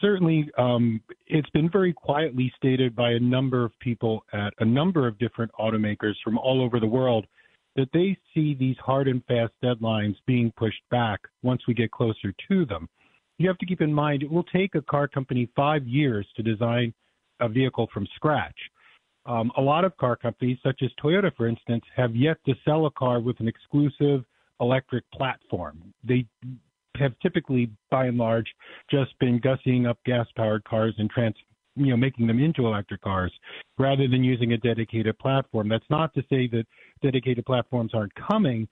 Certainly, 0.00 0.50
um, 0.58 1.00
it's 1.26 1.48
been 1.50 1.70
very 1.70 1.92
quietly 1.92 2.52
stated 2.56 2.94
by 2.94 3.12
a 3.12 3.20
number 3.20 3.64
of 3.64 3.72
people 3.80 4.24
at 4.32 4.52
a 4.60 4.64
number 4.64 5.06
of 5.06 5.18
different 5.18 5.50
automakers 5.58 6.14
from 6.22 6.38
all 6.38 6.62
over 6.62 6.78
the 6.80 6.86
world 6.86 7.26
that 7.76 7.88
they 7.92 8.16
see 8.34 8.54
these 8.54 8.76
hard 8.78 9.08
and 9.08 9.24
fast 9.24 9.52
deadlines 9.62 10.16
being 10.26 10.52
pushed 10.56 10.82
back 10.90 11.20
once 11.42 11.62
we 11.66 11.74
get 11.74 11.90
closer 11.90 12.32
to 12.48 12.64
them 12.66 12.88
you 13.38 13.48
have 13.48 13.58
to 13.58 13.66
keep 13.66 13.80
in 13.80 13.92
mind 13.92 14.22
it 14.22 14.30
will 14.30 14.44
take 14.44 14.74
a 14.74 14.82
car 14.82 15.08
company 15.08 15.48
five 15.54 15.86
years 15.86 16.26
to 16.36 16.42
design 16.42 16.92
a 17.40 17.48
vehicle 17.48 17.88
from 17.92 18.06
scratch. 18.14 18.56
Um, 19.26 19.50
a 19.56 19.60
lot 19.60 19.84
of 19.84 19.96
car 19.96 20.16
companies, 20.16 20.58
such 20.62 20.82
as 20.82 20.90
Toyota, 21.02 21.34
for 21.36 21.48
instance, 21.48 21.82
have 21.94 22.14
yet 22.14 22.38
to 22.46 22.54
sell 22.64 22.86
a 22.86 22.90
car 22.92 23.20
with 23.20 23.38
an 23.40 23.48
exclusive 23.48 24.24
electric 24.60 25.04
platform. 25.12 25.92
They 26.04 26.26
have 26.98 27.12
typically, 27.20 27.70
by 27.90 28.06
and 28.06 28.18
large, 28.18 28.46
just 28.90 29.18
been 29.18 29.40
gussying 29.40 29.88
up 29.88 29.98
gas-powered 30.04 30.64
cars 30.64 30.94
and 30.98 31.10
trans, 31.10 31.34
you 31.74 31.86
know, 31.86 31.96
making 31.96 32.26
them 32.26 32.38
into 32.38 32.66
electric 32.66 33.02
cars, 33.02 33.32
rather 33.78 34.08
than 34.08 34.24
using 34.24 34.52
a 34.52 34.58
dedicated 34.58 35.18
platform. 35.18 35.68
That's 35.68 35.84
not 35.90 36.14
to 36.14 36.22
say 36.22 36.48
that 36.48 36.64
dedicated 37.02 37.44
platforms 37.44 37.92
aren't 37.94 38.14
coming, 38.14 38.68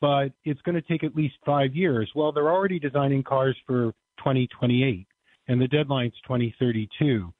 but 0.00 0.28
it's 0.44 0.60
going 0.62 0.74
to 0.74 0.82
take 0.82 1.04
at 1.04 1.14
least 1.14 1.34
five 1.44 1.74
years. 1.74 2.10
Well, 2.14 2.32
they're 2.32 2.50
already 2.50 2.78
designing 2.78 3.22
cars 3.22 3.56
for 3.66 3.92
2028, 4.18 5.06
and 5.48 5.60
the 5.60 5.68
deadline's 5.68 6.14
2032. 6.26 7.32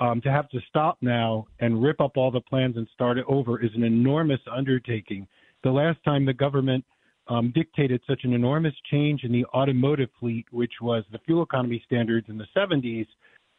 Um, 0.00 0.20
to 0.20 0.30
have 0.30 0.48
to 0.50 0.60
stop 0.68 0.96
now 1.00 1.48
and 1.58 1.82
rip 1.82 2.00
up 2.00 2.16
all 2.16 2.30
the 2.30 2.40
plans 2.40 2.76
and 2.76 2.86
start 2.94 3.18
it 3.18 3.24
over 3.26 3.60
is 3.60 3.72
an 3.74 3.82
enormous 3.82 4.38
undertaking. 4.48 5.26
The 5.64 5.72
last 5.72 5.98
time 6.04 6.24
the 6.24 6.32
government 6.32 6.84
um, 7.28 7.52
dictated 7.54 8.00
such 8.06 8.24
an 8.24 8.32
enormous 8.32 8.74
change 8.90 9.24
in 9.24 9.32
the 9.32 9.44
automotive 9.46 10.08
fleet, 10.18 10.46
which 10.50 10.72
was 10.80 11.04
the 11.12 11.18
fuel 11.26 11.42
economy 11.42 11.82
standards 11.84 12.28
in 12.28 12.38
the 12.38 12.46
70s. 12.56 13.06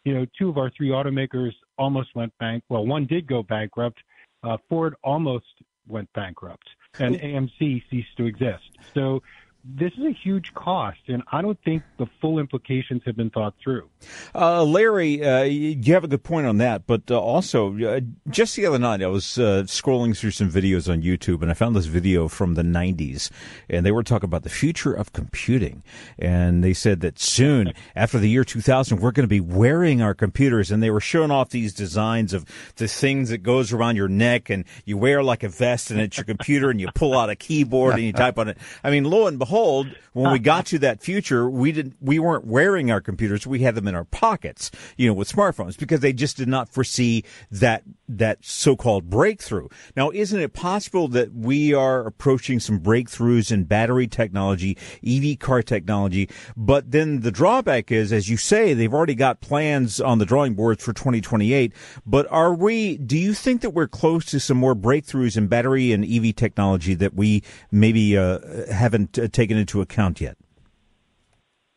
You 0.05 0.13
know, 0.13 0.25
two 0.37 0.49
of 0.49 0.57
our 0.57 0.71
three 0.75 0.89
automakers 0.89 1.51
almost 1.77 2.09
went 2.15 2.35
bank. 2.39 2.63
Well, 2.69 2.85
one 2.85 3.05
did 3.05 3.27
go 3.27 3.43
bankrupt. 3.43 3.99
Uh, 4.43 4.57
Ford 4.69 4.95
almost 5.03 5.45
went 5.87 6.11
bankrupt, 6.13 6.67
and 6.99 7.15
AMC 7.15 7.83
ceased 7.89 8.15
to 8.17 8.25
exist. 8.25 8.63
So 8.93 9.21
this 9.63 9.91
is 9.93 10.05
a 10.05 10.11
huge 10.11 10.53
cost, 10.53 10.99
and 11.07 11.21
I 11.31 11.41
don't 11.41 11.59
think 11.63 11.83
the 11.97 12.07
full 12.21 12.39
implications 12.39 13.01
have 13.05 13.17
been 13.17 13.29
thought 13.29 13.53
through. 13.61 13.89
Uh, 14.33 14.63
Larry, 14.63 15.23
uh, 15.23 15.43
you 15.43 15.93
have 15.93 16.03
a 16.03 16.07
good 16.07 16.23
point 16.23 16.47
on 16.47 16.57
that, 16.59 16.87
but 16.87 17.11
uh, 17.11 17.19
also 17.19 17.77
uh, 17.77 17.99
just 18.29 18.55
the 18.55 18.65
other 18.65 18.79
night 18.79 19.03
I 19.03 19.07
was 19.07 19.37
uh, 19.37 19.63
scrolling 19.65 20.17
through 20.17 20.31
some 20.31 20.49
videos 20.49 20.91
on 20.91 21.01
YouTube, 21.01 21.41
and 21.41 21.51
I 21.51 21.53
found 21.53 21.75
this 21.75 21.87
video 21.87 22.29
from 22.29 22.55
the 22.55 22.63
'90s, 22.63 23.29
and 23.69 23.85
they 23.85 23.91
were 23.91 24.03
talking 24.03 24.27
about 24.27 24.43
the 24.43 24.49
future 24.49 24.93
of 24.93 25.11
computing, 25.11 25.83
and 26.17 26.63
they 26.63 26.73
said 26.73 27.01
that 27.01 27.19
soon 27.19 27.73
after 27.95 28.17
the 28.17 28.29
year 28.29 28.45
2000 28.45 28.99
we're 28.99 29.11
going 29.11 29.25
to 29.25 29.27
be 29.27 29.41
wearing 29.41 30.01
our 30.01 30.13
computers, 30.13 30.71
and 30.71 30.81
they 30.81 30.89
were 30.89 31.01
showing 31.01 31.31
off 31.31 31.49
these 31.49 31.73
designs 31.73 32.33
of 32.33 32.45
the 32.77 32.87
things 32.87 33.29
that 33.29 33.39
goes 33.39 33.73
around 33.73 33.97
your 33.97 34.07
neck, 34.07 34.49
and 34.49 34.63
you 34.85 34.97
wear 34.97 35.21
like 35.21 35.43
a 35.43 35.49
vest, 35.49 35.91
and 35.91 35.99
it's 35.99 36.15
your 36.15 36.25
computer, 36.25 36.69
and 36.69 36.79
you 36.79 36.87
pull 36.95 37.17
out 37.17 37.29
a 37.29 37.35
keyboard 37.35 37.95
and 37.95 38.03
you 38.03 38.13
type 38.13 38.37
on 38.37 38.47
it. 38.47 38.57
I 38.85 38.89
mean, 38.89 39.03
lo 39.03 39.27
and 39.27 39.37
behold 39.37 39.48
behold, 39.49 39.87
when 40.13 40.31
we 40.31 40.39
got 40.39 40.67
to 40.67 40.77
that 40.79 41.01
future, 41.01 41.49
we 41.49 41.71
didn't, 41.71 41.95
we 41.99 42.19
weren't 42.19 42.45
wearing 42.45 42.91
our 42.91 43.01
computers. 43.01 43.47
We 43.47 43.59
had 43.59 43.73
them 43.73 43.87
in 43.87 43.95
our 43.95 44.03
pockets, 44.03 44.69
you 44.95 45.07
know, 45.07 45.13
with 45.13 45.31
smartphones 45.31 45.77
because 45.77 46.01
they 46.01 46.13
just 46.13 46.37
did 46.37 46.47
not 46.47 46.69
foresee 46.69 47.23
that, 47.49 47.83
that 48.07 48.43
so-called 48.43 49.09
breakthrough. 49.09 49.67
Now, 49.95 50.11
isn't 50.11 50.39
it 50.39 50.53
possible 50.53 51.07
that 51.09 51.33
we 51.33 51.73
are 51.73 52.05
approaching 52.05 52.59
some 52.59 52.79
breakthroughs 52.79 53.51
in 53.51 53.63
battery 53.63 54.07
technology, 54.07 54.77
EV 55.05 55.39
car 55.39 55.63
technology? 55.63 56.29
But 56.55 56.91
then 56.91 57.21
the 57.21 57.31
drawback 57.31 57.91
is, 57.91 58.13
as 58.13 58.29
you 58.29 58.37
say, 58.37 58.73
they've 58.73 58.93
already 58.93 59.15
got 59.15 59.41
plans 59.41 59.99
on 59.99 60.19
the 60.19 60.25
drawing 60.25 60.53
boards 60.53 60.83
for 60.83 60.93
2028. 60.93 61.73
But 62.05 62.27
are 62.29 62.53
we, 62.53 62.97
do 62.97 63.17
you 63.17 63.33
think 63.33 63.61
that 63.61 63.71
we're 63.71 63.87
close 63.87 64.25
to 64.25 64.39
some 64.39 64.57
more 64.57 64.75
breakthroughs 64.75 65.37
in 65.37 65.47
battery 65.47 65.91
and 65.91 66.05
EV 66.05 66.35
technology 66.35 66.93
that 66.95 67.15
we 67.15 67.41
maybe 67.71 68.17
uh, 68.17 68.39
haven't 68.71 69.17
uh, 69.17 69.27
taken 69.39 69.57
into 69.57 69.81
account 69.81 70.19
yet? 70.19 70.35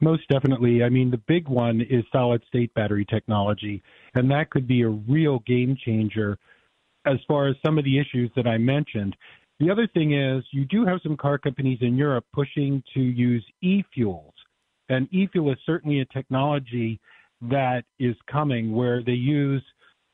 Most 0.00 0.28
definitely. 0.28 0.82
I 0.82 0.88
mean, 0.88 1.12
the 1.12 1.22
big 1.28 1.46
one 1.46 1.80
is 1.80 2.04
solid 2.10 2.42
state 2.48 2.74
battery 2.74 3.06
technology, 3.08 3.82
and 4.14 4.28
that 4.32 4.50
could 4.50 4.66
be 4.66 4.82
a 4.82 4.88
real 4.88 5.38
game 5.46 5.76
changer 5.84 6.38
as 7.06 7.18
far 7.28 7.46
as 7.46 7.54
some 7.64 7.78
of 7.78 7.84
the 7.84 7.98
issues 8.00 8.30
that 8.34 8.48
I 8.48 8.58
mentioned. 8.58 9.14
The 9.60 9.70
other 9.70 9.86
thing 9.94 10.12
is, 10.12 10.42
you 10.50 10.64
do 10.64 10.84
have 10.84 10.98
some 11.04 11.16
car 11.16 11.38
companies 11.38 11.78
in 11.82 11.96
Europe 11.96 12.24
pushing 12.32 12.82
to 12.94 13.00
use 13.00 13.44
e 13.60 13.84
fuels, 13.94 14.34
and 14.88 15.06
e 15.12 15.28
fuel 15.30 15.52
is 15.52 15.58
certainly 15.64 16.00
a 16.00 16.04
technology 16.06 17.00
that 17.42 17.84
is 18.00 18.16
coming 18.30 18.72
where 18.72 19.04
they 19.04 19.12
use 19.12 19.62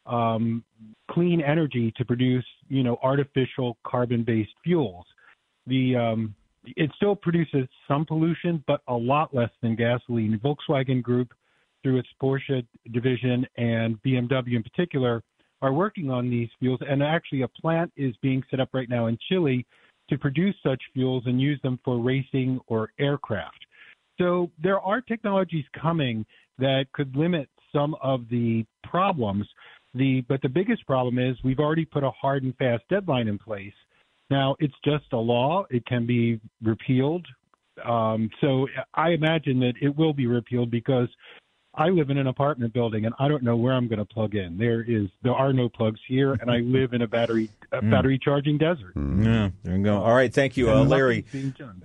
um, 0.05 0.63
clean 1.11 1.41
energy 1.41 1.95
to 1.97 2.05
produce, 2.05 2.45
you 2.69 2.83
know, 2.83 2.99
artificial 3.03 3.79
carbon-based 3.87 4.53
fuels. 4.65 5.07
The 5.67 5.97
um, 5.97 6.35
it 6.77 6.91
still 6.97 7.17
produces 7.17 7.67
some 7.87 8.05
pollution, 8.05 8.63
but 8.67 8.81
a 8.89 8.95
lot 8.95 9.35
less 9.35 9.51
than 9.63 9.77
gasoline. 9.77 10.41
Volkswagen 10.43 11.03
Group, 11.03 11.33
through 11.83 11.99
its 11.99 12.09
Porsche 12.21 12.67
division 12.93 13.47
and 13.57 14.01
BMW 14.03 14.57
in 14.57 14.63
particular, 14.63 15.23
are 15.63 15.73
working 15.73 16.11
on 16.11 16.31
these 16.31 16.49
fuels. 16.59 16.81
And 16.89 17.03
actually, 17.03 17.43
a 17.43 17.49
plant 17.49 17.93
is 17.97 18.15
being 18.23 18.43
set 18.51 18.61
up 18.61 18.71
right 18.73 18.89
now 18.89 19.07
in 19.07 19.19
Chile 19.29 19.67
to 20.11 20.19
produce 20.19 20.55
such 20.63 20.81
fuels 20.95 21.25
and 21.27 21.41
use 21.41 21.61
them 21.63 21.79
for 21.85 21.99
racing 21.99 22.61
or 22.67 22.93
aircraft. 22.99 23.65
So 24.19 24.51
there 24.63 24.81
are 24.81 25.01
technologies 25.01 25.65
coming 25.81 26.25
that 26.59 26.87
could 26.93 27.15
limit 27.15 27.49
some 27.73 27.95
of 28.03 28.29
the 28.31 28.65
problems. 28.83 29.47
The 29.95 30.23
but 30.29 30.43
the 30.43 30.49
biggest 30.49 30.87
problem 30.87 31.19
is 31.19 31.37
we've 31.45 31.61
already 31.61 31.85
put 31.85 32.05
a 32.05 32.11
hard 32.11 32.43
and 32.43 32.57
fast 32.57 32.83
deadline 32.89 33.29
in 33.29 33.39
place 33.39 33.73
now, 34.31 34.57
it's 34.59 34.75
just 34.85 35.05
a 35.13 35.17
law. 35.17 35.65
It 35.71 35.87
can 35.87 36.07
be 36.07 36.41
repealed. 36.63 37.27
Um, 37.85 38.31
so 38.41 38.67
I 38.95 39.11
imagine 39.11 39.61
that 39.61 39.75
it 39.81 39.97
will 39.97 40.13
be 40.13 40.27
repealed 40.27 40.71
because 40.71 41.09
I 41.75 41.89
live 41.91 42.11
in 42.11 42.19
an 42.19 42.27
apartment 42.27 42.73
building 42.73 43.07
and 43.07 43.15
I 43.21 43.29
don't 43.29 43.43
know 43.45 43.57
where 43.57 43.73
I'm 43.73 43.87
going 43.87 44.01
to 44.01 44.05
plug 44.05 44.35
in. 44.35 44.59
There 44.59 44.83
is 44.83 45.09
there 45.23 45.35
are 45.35 45.53
no 45.53 45.69
plugs 45.69 46.01
here, 46.09 46.33
and 46.33 46.51
I 46.51 46.59
live 46.59 46.93
in 46.93 47.03
a 47.03 47.07
battery 47.07 47.51
a 47.71 47.81
mm. 47.81 47.91
battery 47.91 48.19
charging 48.19 48.59
desert. 48.59 48.95
Mm. 48.97 49.25
Yeah, 49.25 49.51
there 49.63 49.77
you 49.77 49.85
go. 49.85 50.03
All 50.03 50.15
right, 50.15 50.33
thank 50.33 50.57
you, 50.57 50.71
uh, 50.71 50.83
Larry. 50.83 51.25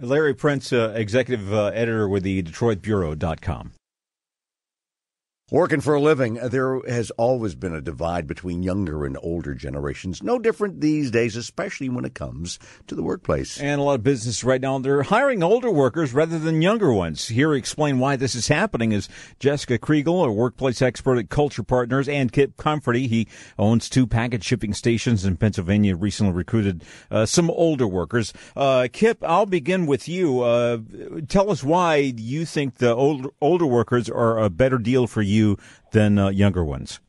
Larry 0.01 0.33
Printz, 0.33 0.73
uh, 0.73 0.93
executive 0.93 1.53
uh, 1.53 1.65
editor 1.67 2.09
with 2.09 2.23
the 2.23 2.41
DetroitBureau.com. 2.41 3.71
Working 5.51 5.81
for 5.81 5.93
a 5.93 5.99
living, 5.99 6.35
there 6.35 6.79
has 6.87 7.11
always 7.11 7.53
been 7.53 7.75
a 7.75 7.81
divide 7.81 8.27
between 8.27 8.63
younger 8.63 9.05
and 9.05 9.17
older 9.21 9.53
generations. 9.53 10.23
No 10.23 10.39
different 10.39 10.79
these 10.79 11.11
days, 11.11 11.35
especially 11.35 11.89
when 11.89 12.05
it 12.05 12.15
comes 12.15 12.57
to 12.87 12.95
the 12.95 13.03
workplace. 13.03 13.59
And 13.59 13.81
a 13.81 13.83
lot 13.83 13.95
of 13.95 14.03
businesses 14.03 14.45
right 14.45 14.61
now, 14.61 14.79
they're 14.79 15.03
hiring 15.03 15.43
older 15.43 15.69
workers 15.69 16.13
rather 16.13 16.39
than 16.39 16.61
younger 16.61 16.93
ones. 16.93 17.27
Here 17.27 17.49
to 17.49 17.55
explain 17.55 17.99
why 17.99 18.15
this 18.15 18.35
is 18.35 18.47
happening 18.47 18.93
is 18.93 19.09
Jessica 19.37 19.77
Kriegel, 19.77 20.25
a 20.25 20.31
workplace 20.31 20.81
expert 20.81 21.17
at 21.17 21.29
Culture 21.29 21.61
Partners, 21.61 22.07
and 22.07 22.31
Kip 22.31 22.55
Comforty. 22.55 23.09
He 23.09 23.27
owns 23.59 23.89
two 23.89 24.07
package 24.07 24.45
shipping 24.45 24.73
stations 24.73 25.25
in 25.25 25.35
Pennsylvania, 25.35 25.97
recently 25.97 26.31
recruited 26.31 26.85
uh, 27.11 27.25
some 27.25 27.51
older 27.51 27.85
workers. 27.85 28.31
Uh, 28.55 28.87
Kip, 28.91 29.21
I'll 29.21 29.45
begin 29.45 29.87
with 29.87 30.07
you. 30.07 30.39
Uh, 30.41 30.77
tell 31.27 31.51
us 31.51 31.65
why 31.65 31.97
you 31.97 32.45
think 32.45 32.75
the 32.75 32.95
older 32.95 33.67
workers 33.67 34.09
are 34.09 34.39
a 34.39 34.49
better 34.49 34.77
deal 34.77 35.05
for 35.05 35.21
you 35.21 35.32
you 35.33 35.57
than 35.91 36.17
uh, 36.17 36.29
younger 36.29 36.63
ones? 36.63 36.99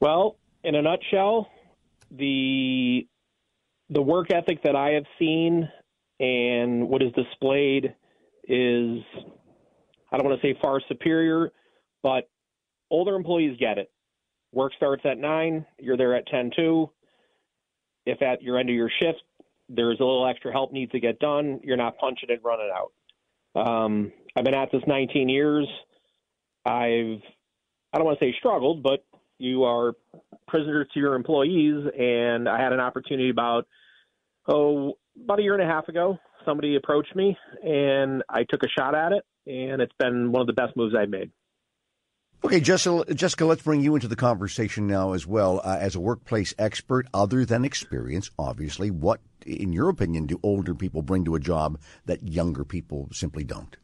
Well, 0.00 0.36
in 0.62 0.74
a 0.74 0.82
nutshell, 0.82 1.48
the 2.10 3.06
the 3.90 4.02
work 4.02 4.30
ethic 4.30 4.62
that 4.62 4.76
I 4.76 4.90
have 4.90 5.04
seen 5.18 5.68
and 6.20 6.88
what 6.88 7.02
is 7.02 7.12
displayed 7.12 7.94
is 8.46 8.98
I 10.10 10.16
don't 10.16 10.26
want 10.26 10.40
to 10.40 10.46
say 10.46 10.58
far 10.60 10.80
superior, 10.88 11.50
but 12.02 12.28
older 12.90 13.14
employees 13.14 13.56
get 13.58 13.78
it. 13.78 13.90
Work 14.52 14.72
starts 14.76 15.02
at 15.04 15.18
nine, 15.18 15.66
you're 15.78 15.96
there 15.96 16.14
at 16.14 16.26
ten 16.26 16.50
two. 16.54 16.90
If 18.06 18.22
at 18.22 18.42
your 18.42 18.58
end 18.58 18.70
of 18.70 18.74
your 18.74 18.90
shift 19.00 19.22
there's 19.68 20.00
a 20.00 20.04
little 20.04 20.26
extra 20.26 20.50
help 20.50 20.72
needs 20.72 20.92
to 20.92 21.00
get 21.00 21.18
done, 21.18 21.60
you're 21.62 21.76
not 21.76 21.98
punching 21.98 22.30
and 22.30 22.40
running 22.42 22.70
out. 22.74 22.92
Um, 23.54 24.12
I've 24.36 24.44
been 24.44 24.54
at 24.54 24.70
this 24.72 24.82
19 24.86 25.28
years. 25.28 25.66
I've 26.64 27.22
I 27.92 27.96
don't 27.96 28.04
want 28.04 28.18
to 28.18 28.24
say 28.24 28.34
struggled, 28.38 28.82
but 28.82 29.04
you 29.38 29.64
are 29.64 29.94
prisoner 30.46 30.84
to 30.84 31.00
your 31.00 31.14
employees. 31.14 31.84
And 31.98 32.48
I 32.48 32.62
had 32.62 32.72
an 32.72 32.80
opportunity 32.80 33.30
about 33.30 33.66
oh 34.46 34.94
about 35.22 35.38
a 35.38 35.42
year 35.42 35.54
and 35.54 35.62
a 35.62 35.66
half 35.66 35.88
ago. 35.88 36.18
Somebody 36.44 36.76
approached 36.76 37.14
me, 37.14 37.36
and 37.62 38.22
I 38.28 38.44
took 38.48 38.62
a 38.62 38.68
shot 38.68 38.94
at 38.94 39.12
it, 39.12 39.24
and 39.46 39.82
it's 39.82 39.92
been 39.98 40.32
one 40.32 40.42
of 40.42 40.46
the 40.46 40.52
best 40.54 40.76
moves 40.76 40.94
I've 40.98 41.10
made. 41.10 41.30
Okay, 42.44 42.60
Jessica, 42.60 43.12
Jessica, 43.12 43.44
let's 43.44 43.62
bring 43.62 43.80
you 43.80 43.96
into 43.96 44.06
the 44.06 44.14
conversation 44.14 44.86
now 44.86 45.12
as 45.12 45.26
well. 45.26 45.60
Uh, 45.64 45.76
as 45.80 45.96
a 45.96 46.00
workplace 46.00 46.54
expert, 46.56 47.08
other 47.12 47.44
than 47.44 47.64
experience, 47.64 48.30
obviously, 48.38 48.92
what, 48.92 49.20
in 49.44 49.72
your 49.72 49.88
opinion, 49.88 50.26
do 50.26 50.38
older 50.44 50.74
people 50.74 51.02
bring 51.02 51.24
to 51.24 51.34
a 51.34 51.40
job 51.40 51.80
that 52.06 52.22
younger 52.22 52.64
people 52.64 53.08
simply 53.12 53.42
don't? 53.42 53.76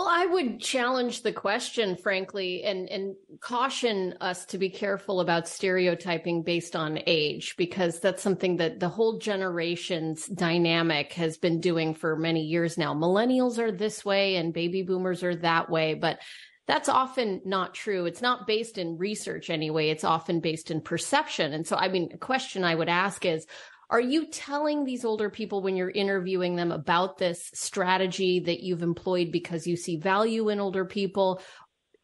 Well, 0.00 0.08
I 0.08 0.24
would 0.24 0.60
challenge 0.60 1.20
the 1.20 1.32
question, 1.32 1.94
frankly, 1.94 2.62
and, 2.62 2.88
and 2.88 3.16
caution 3.40 4.14
us 4.22 4.46
to 4.46 4.56
be 4.56 4.70
careful 4.70 5.20
about 5.20 5.46
stereotyping 5.46 6.42
based 6.42 6.74
on 6.74 7.00
age, 7.06 7.54
because 7.58 8.00
that's 8.00 8.22
something 8.22 8.56
that 8.56 8.80
the 8.80 8.88
whole 8.88 9.18
generation's 9.18 10.24
dynamic 10.24 11.12
has 11.12 11.36
been 11.36 11.60
doing 11.60 11.92
for 11.92 12.16
many 12.16 12.44
years 12.44 12.78
now. 12.78 12.94
Millennials 12.94 13.58
are 13.58 13.70
this 13.70 14.02
way 14.02 14.36
and 14.36 14.54
baby 14.54 14.82
boomers 14.82 15.22
are 15.22 15.36
that 15.36 15.68
way, 15.68 15.92
but 15.92 16.18
that's 16.66 16.88
often 16.88 17.42
not 17.44 17.74
true. 17.74 18.06
It's 18.06 18.22
not 18.22 18.46
based 18.46 18.78
in 18.78 18.96
research 18.96 19.50
anyway. 19.50 19.90
It's 19.90 20.04
often 20.04 20.40
based 20.40 20.70
in 20.70 20.80
perception. 20.80 21.52
And 21.52 21.66
so, 21.66 21.76
I 21.76 21.88
mean, 21.88 22.08
a 22.14 22.18
question 22.18 22.64
I 22.64 22.74
would 22.74 22.88
ask 22.88 23.26
is, 23.26 23.44
are 23.90 24.00
you 24.00 24.26
telling 24.26 24.84
these 24.84 25.04
older 25.04 25.30
people 25.30 25.62
when 25.62 25.76
you're 25.76 25.90
interviewing 25.90 26.54
them 26.54 26.70
about 26.70 27.18
this 27.18 27.50
strategy 27.54 28.40
that 28.40 28.60
you've 28.60 28.82
employed 28.82 29.32
because 29.32 29.66
you 29.66 29.76
see 29.76 29.96
value 29.96 30.48
in 30.48 30.60
older 30.60 30.84
people? 30.84 31.42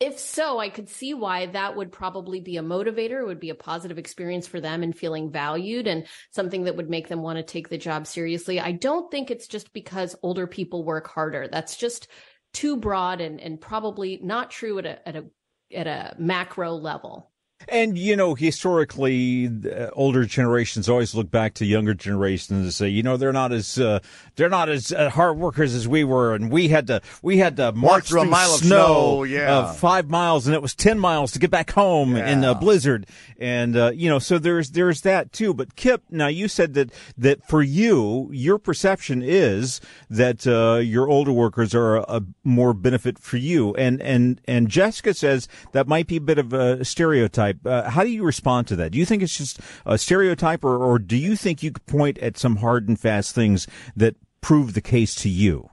If 0.00 0.18
so, 0.18 0.58
I 0.58 0.68
could 0.68 0.88
see 0.88 1.14
why 1.14 1.46
that 1.46 1.76
would 1.76 1.92
probably 1.92 2.40
be 2.40 2.56
a 2.56 2.62
motivator. 2.62 3.22
It 3.22 3.26
would 3.26 3.40
be 3.40 3.50
a 3.50 3.54
positive 3.54 3.98
experience 3.98 4.46
for 4.46 4.60
them 4.60 4.82
and 4.82 4.94
feeling 4.94 5.30
valued 5.30 5.86
and 5.86 6.06
something 6.32 6.64
that 6.64 6.76
would 6.76 6.90
make 6.90 7.08
them 7.08 7.22
want 7.22 7.38
to 7.38 7.42
take 7.42 7.68
the 7.68 7.78
job 7.78 8.06
seriously. 8.06 8.60
I 8.60 8.72
don't 8.72 9.10
think 9.10 9.30
it's 9.30 9.46
just 9.46 9.72
because 9.72 10.16
older 10.22 10.46
people 10.46 10.84
work 10.84 11.08
harder. 11.08 11.48
That's 11.50 11.76
just 11.76 12.08
too 12.52 12.76
broad 12.76 13.20
and, 13.20 13.40
and 13.40 13.60
probably 13.60 14.18
not 14.22 14.50
true 14.50 14.78
at 14.80 14.86
a, 14.86 15.08
at 15.08 15.16
a, 15.16 15.24
at 15.72 15.86
a 15.86 16.16
macro 16.18 16.72
level. 16.72 17.30
And 17.68 17.98
you 17.98 18.14
know, 18.14 18.34
historically, 18.34 19.50
older 19.92 20.24
generations 20.24 20.88
always 20.88 21.14
look 21.14 21.30
back 21.30 21.54
to 21.54 21.64
younger 21.64 21.94
generations 21.94 22.62
and 22.62 22.72
say, 22.72 22.88
you 22.88 23.02
know, 23.02 23.16
they're 23.16 23.32
not 23.32 23.52
as 23.52 23.78
uh, 23.78 24.00
they're 24.36 24.48
not 24.48 24.68
as 24.68 24.92
uh, 24.92 25.10
hard 25.10 25.36
workers 25.36 25.74
as 25.74 25.88
we 25.88 26.04
were, 26.04 26.34
and 26.34 26.50
we 26.50 26.68
had 26.68 26.86
to 26.86 27.00
we 27.22 27.38
had 27.38 27.56
to 27.56 27.72
march 27.72 28.08
through 28.08 28.20
a 28.20 28.22
through 28.22 28.30
mile 28.30 28.54
of 28.54 28.60
snow, 28.60 28.76
snow, 28.76 29.24
yeah. 29.24 29.58
uh, 29.58 29.72
five 29.72 30.08
miles, 30.08 30.46
and 30.46 30.54
it 30.54 30.62
was 30.62 30.74
ten 30.74 30.98
miles 30.98 31.32
to 31.32 31.38
get 31.38 31.50
back 31.50 31.72
home 31.72 32.14
in 32.14 32.44
a 32.44 32.54
blizzard, 32.54 33.06
and 33.38 33.76
uh, 33.76 33.90
you 33.92 34.08
know, 34.08 34.18
so 34.18 34.38
there's 34.38 34.70
there's 34.70 35.00
that 35.00 35.32
too. 35.32 35.52
But 35.52 35.74
Kip, 35.74 36.02
now 36.10 36.28
you 36.28 36.48
said 36.48 36.74
that 36.74 36.90
that 37.18 37.46
for 37.48 37.62
you, 37.62 38.30
your 38.32 38.58
perception 38.58 39.22
is 39.22 39.80
that 40.08 40.46
uh, 40.46 40.78
your 40.78 41.08
older 41.08 41.32
workers 41.32 41.74
are 41.74 41.96
a, 41.96 42.04
a 42.08 42.22
more 42.44 42.74
benefit 42.74 43.18
for 43.18 43.38
you, 43.38 43.74
and 43.74 44.00
and 44.02 44.40
and 44.46 44.68
Jessica 44.68 45.14
says 45.14 45.48
that 45.72 45.88
might 45.88 46.06
be 46.06 46.16
a 46.16 46.20
bit 46.20 46.38
of 46.38 46.52
a 46.52 46.84
stereotype. 46.84 47.55
Uh, 47.64 47.90
how 47.90 48.02
do 48.02 48.10
you 48.10 48.24
respond 48.24 48.66
to 48.68 48.76
that? 48.76 48.92
Do 48.92 48.98
you 48.98 49.04
think 49.04 49.22
it's 49.22 49.36
just 49.36 49.60
a 49.84 49.98
stereotype, 49.98 50.64
or, 50.64 50.76
or 50.76 50.98
do 50.98 51.16
you 51.16 51.36
think 51.36 51.62
you 51.62 51.72
could 51.72 51.86
point 51.86 52.18
at 52.18 52.36
some 52.36 52.56
hard 52.56 52.88
and 52.88 52.98
fast 52.98 53.34
things 53.34 53.66
that 53.94 54.16
prove 54.40 54.74
the 54.74 54.80
case 54.80 55.14
to 55.16 55.28
you? 55.28 55.70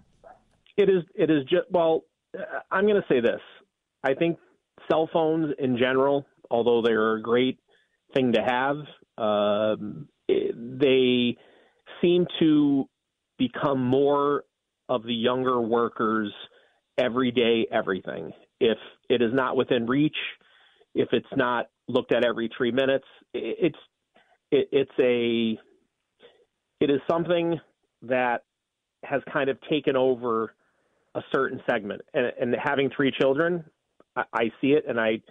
It 0.77 0.89
is. 0.89 1.03
It 1.15 1.29
is 1.29 1.43
just. 1.43 1.69
Well, 1.69 2.05
uh, 2.37 2.41
I'm 2.71 2.85
going 2.85 3.01
to 3.01 3.07
say 3.07 3.19
this. 3.19 3.41
I 4.03 4.13
think 4.13 4.37
cell 4.89 5.09
phones 5.11 5.53
in 5.59 5.77
general, 5.77 6.25
although 6.49 6.81
they're 6.81 7.15
a 7.15 7.21
great 7.21 7.59
thing 8.13 8.33
to 8.33 8.41
have, 8.41 8.77
um, 9.17 10.07
they 10.27 11.37
seem 12.01 12.25
to 12.39 12.89
become 13.37 13.83
more 13.83 14.43
of 14.89 15.03
the 15.03 15.13
younger 15.13 15.61
workers' 15.61 16.33
everyday 16.97 17.65
everything. 17.71 18.31
If 18.59 18.77
it 19.09 19.21
is 19.21 19.33
not 19.33 19.55
within 19.55 19.85
reach, 19.85 20.15
if 20.95 21.09
it's 21.11 21.25
not 21.35 21.67
looked 21.87 22.13
at 22.13 22.25
every 22.25 22.49
three 22.55 22.71
minutes, 22.71 23.05
it's 23.33 23.77
it, 24.51 24.69
it's 24.71 24.91
a 24.99 25.59
it 26.83 26.89
is 26.89 26.99
something 27.09 27.59
that 28.03 28.43
has 29.03 29.21
kind 29.31 29.49
of 29.49 29.57
taken 29.69 29.95
over 29.95 30.53
a 31.15 31.21
certain 31.33 31.61
segment. 31.69 32.01
And, 32.13 32.31
and 32.39 32.55
having 32.61 32.89
three 32.95 33.11
children, 33.11 33.63
I, 34.15 34.23
I 34.33 34.43
see 34.61 34.73
it, 34.73 34.85
and 34.87 34.99
I 34.99 35.21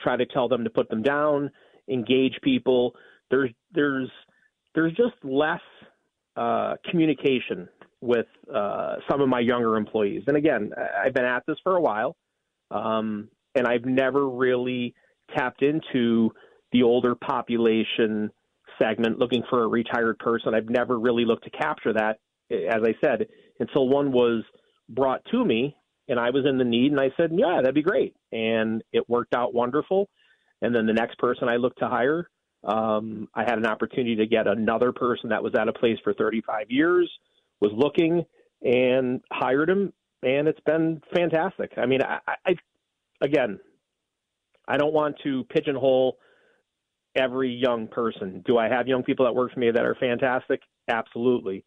try 0.00 0.16
to 0.16 0.26
tell 0.26 0.48
them 0.48 0.64
to 0.64 0.70
put 0.70 0.88
them 0.88 1.02
down, 1.02 1.50
engage 1.88 2.34
people. 2.42 2.94
There's 3.30 3.50
there's 3.72 4.10
there's 4.74 4.92
just 4.94 5.14
less 5.22 5.60
uh, 6.36 6.74
communication 6.90 7.68
with 8.00 8.26
uh, 8.52 8.96
some 9.10 9.20
of 9.20 9.28
my 9.28 9.40
younger 9.40 9.76
employees. 9.76 10.24
And 10.26 10.36
again, 10.36 10.72
I've 11.04 11.14
been 11.14 11.24
at 11.24 11.44
this 11.46 11.56
for 11.62 11.76
a 11.76 11.80
while, 11.80 12.16
um, 12.70 13.28
and 13.54 13.66
I've 13.66 13.84
never 13.84 14.28
really 14.28 14.94
tapped 15.36 15.62
into 15.62 16.32
the 16.72 16.82
older 16.82 17.14
population 17.14 18.30
segment 18.80 19.18
looking 19.18 19.42
for 19.48 19.62
a 19.62 19.68
retired 19.68 20.18
person. 20.18 20.54
I've 20.54 20.68
never 20.68 20.98
really 20.98 21.24
looked 21.24 21.44
to 21.44 21.50
capture 21.50 21.92
that, 21.92 22.18
as 22.50 22.82
I 22.82 22.94
said, 23.04 23.26
until 23.60 23.88
one 23.88 24.12
was 24.12 24.42
brought 24.88 25.24
to 25.30 25.44
me 25.44 25.76
and 26.08 26.18
I 26.18 26.30
was 26.30 26.44
in 26.46 26.58
the 26.58 26.64
need 26.64 26.92
and 26.92 27.00
I 27.00 27.10
said, 27.16 27.30
yeah, 27.32 27.58
that'd 27.60 27.74
be 27.74 27.82
great. 27.82 28.14
And 28.32 28.82
it 28.92 29.08
worked 29.08 29.34
out 29.34 29.54
wonderful. 29.54 30.08
And 30.60 30.74
then 30.74 30.86
the 30.86 30.92
next 30.92 31.18
person 31.18 31.48
I 31.48 31.56
looked 31.56 31.78
to 31.78 31.88
hire, 31.88 32.28
um, 32.64 33.28
I 33.34 33.42
had 33.42 33.58
an 33.58 33.66
opportunity 33.66 34.16
to 34.16 34.26
get 34.26 34.46
another 34.46 34.92
person 34.92 35.30
that 35.30 35.42
was 35.42 35.54
at 35.58 35.68
a 35.68 35.72
place 35.72 35.98
for 36.04 36.14
35 36.14 36.70
years, 36.70 37.10
was 37.60 37.72
looking 37.74 38.24
and 38.62 39.20
hired 39.32 39.68
him. 39.68 39.92
And 40.22 40.46
it's 40.46 40.60
been 40.60 41.02
fantastic. 41.14 41.72
I 41.76 41.86
mean, 41.86 42.00
I, 42.02 42.18
I 42.46 42.54
again, 43.20 43.58
I 44.72 44.78
don't 44.78 44.94
want 44.94 45.16
to 45.22 45.44
pigeonhole 45.50 46.16
every 47.14 47.50
young 47.50 47.88
person. 47.88 48.42
Do 48.46 48.56
I 48.56 48.70
have 48.70 48.88
young 48.88 49.02
people 49.02 49.26
that 49.26 49.34
work 49.34 49.52
for 49.52 49.60
me 49.60 49.70
that 49.70 49.84
are 49.84 49.94
fantastic? 50.00 50.60
Absolutely. 50.88 51.62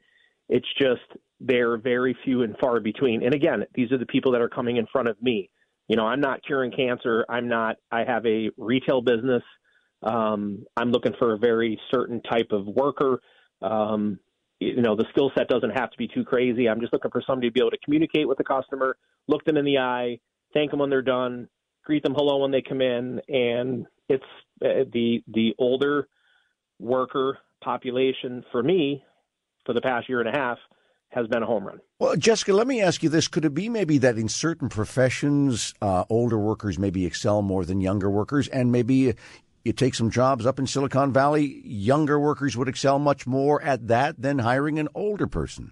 It's 0.49 0.67
just 0.81 1.03
they're 1.39 1.77
very 1.77 2.17
few 2.25 2.41
and 2.41 2.55
far 2.57 2.79
between. 2.79 3.23
And 3.23 3.35
again, 3.35 3.63
these 3.75 3.91
are 3.91 3.99
the 3.99 4.07
people 4.07 4.31
that 4.31 4.41
are 4.41 4.49
coming 4.49 4.77
in 4.77 4.87
front 4.91 5.07
of 5.07 5.21
me. 5.21 5.51
You 5.87 5.97
know, 5.97 6.07
I'm 6.07 6.19
not 6.19 6.39
curing 6.47 6.71
cancer. 6.71 7.23
I'm 7.29 7.47
not. 7.47 7.75
I 7.91 8.05
have 8.05 8.25
a 8.25 8.49
retail 8.57 9.01
business. 9.01 9.43
Um, 10.01 10.65
I'm 10.75 10.91
looking 10.91 11.13
for 11.19 11.35
a 11.35 11.37
very 11.37 11.79
certain 11.93 12.23
type 12.23 12.47
of 12.49 12.65
worker. 12.65 13.21
Um, 13.61 14.17
you 14.59 14.81
know, 14.81 14.95
the 14.95 15.05
skill 15.11 15.31
set 15.37 15.47
doesn't 15.47 15.77
have 15.77 15.91
to 15.91 15.97
be 15.99 16.07
too 16.07 16.23
crazy. 16.23 16.67
I'm 16.67 16.81
just 16.81 16.91
looking 16.91 17.11
for 17.11 17.21
somebody 17.27 17.49
to 17.49 17.53
be 17.53 17.59
able 17.59 17.69
to 17.69 17.77
communicate 17.85 18.27
with 18.27 18.39
the 18.39 18.43
customer, 18.43 18.97
look 19.27 19.45
them 19.45 19.57
in 19.57 19.65
the 19.65 19.77
eye, 19.77 20.19
thank 20.55 20.71
them 20.71 20.79
when 20.79 20.89
they're 20.89 21.03
done, 21.03 21.47
greet 21.85 22.03
them 22.03 22.13
hello 22.15 22.39
when 22.39 22.51
they 22.51 22.61
come 22.61 22.81
in, 22.81 23.21
and 23.29 23.85
it's 24.09 24.23
uh, 24.63 24.83
the 24.91 25.23
the 25.33 25.53
older 25.57 26.07
worker 26.79 27.37
population 27.63 28.43
for 28.51 28.61
me 28.61 29.03
for 29.65 29.73
the 29.73 29.81
past 29.81 30.09
year 30.09 30.19
and 30.19 30.29
a 30.29 30.37
half 30.37 30.57
has 31.09 31.27
been 31.27 31.41
a 31.41 31.45
home 31.45 31.65
run. 31.65 31.79
Well, 31.99 32.17
Jessica, 32.17 32.51
let 32.51 32.67
me 32.67 32.81
ask 32.81 33.01
you 33.03 33.09
this: 33.09 33.27
Could 33.27 33.45
it 33.45 33.53
be 33.53 33.69
maybe 33.69 33.97
that 33.99 34.17
in 34.17 34.27
certain 34.27 34.67
professions, 34.67 35.73
uh, 35.81 36.03
older 36.09 36.37
workers 36.37 36.77
maybe 36.77 37.05
excel 37.05 37.41
more 37.41 37.63
than 37.63 37.79
younger 37.79 38.09
workers, 38.09 38.47
and 38.49 38.71
maybe 38.71 39.15
you 39.63 39.73
take 39.73 39.95
some 39.95 40.11
jobs 40.11 40.45
up 40.45 40.59
in 40.59 40.67
Silicon 40.67 41.13
Valley, 41.13 41.61
younger 41.65 42.19
workers 42.19 42.57
would 42.57 42.67
excel 42.67 42.99
much 42.99 43.25
more 43.25 43.61
at 43.61 43.87
that 43.87 44.21
than 44.21 44.39
hiring 44.39 44.77
an 44.77 44.89
older 44.93 45.27
person? 45.27 45.71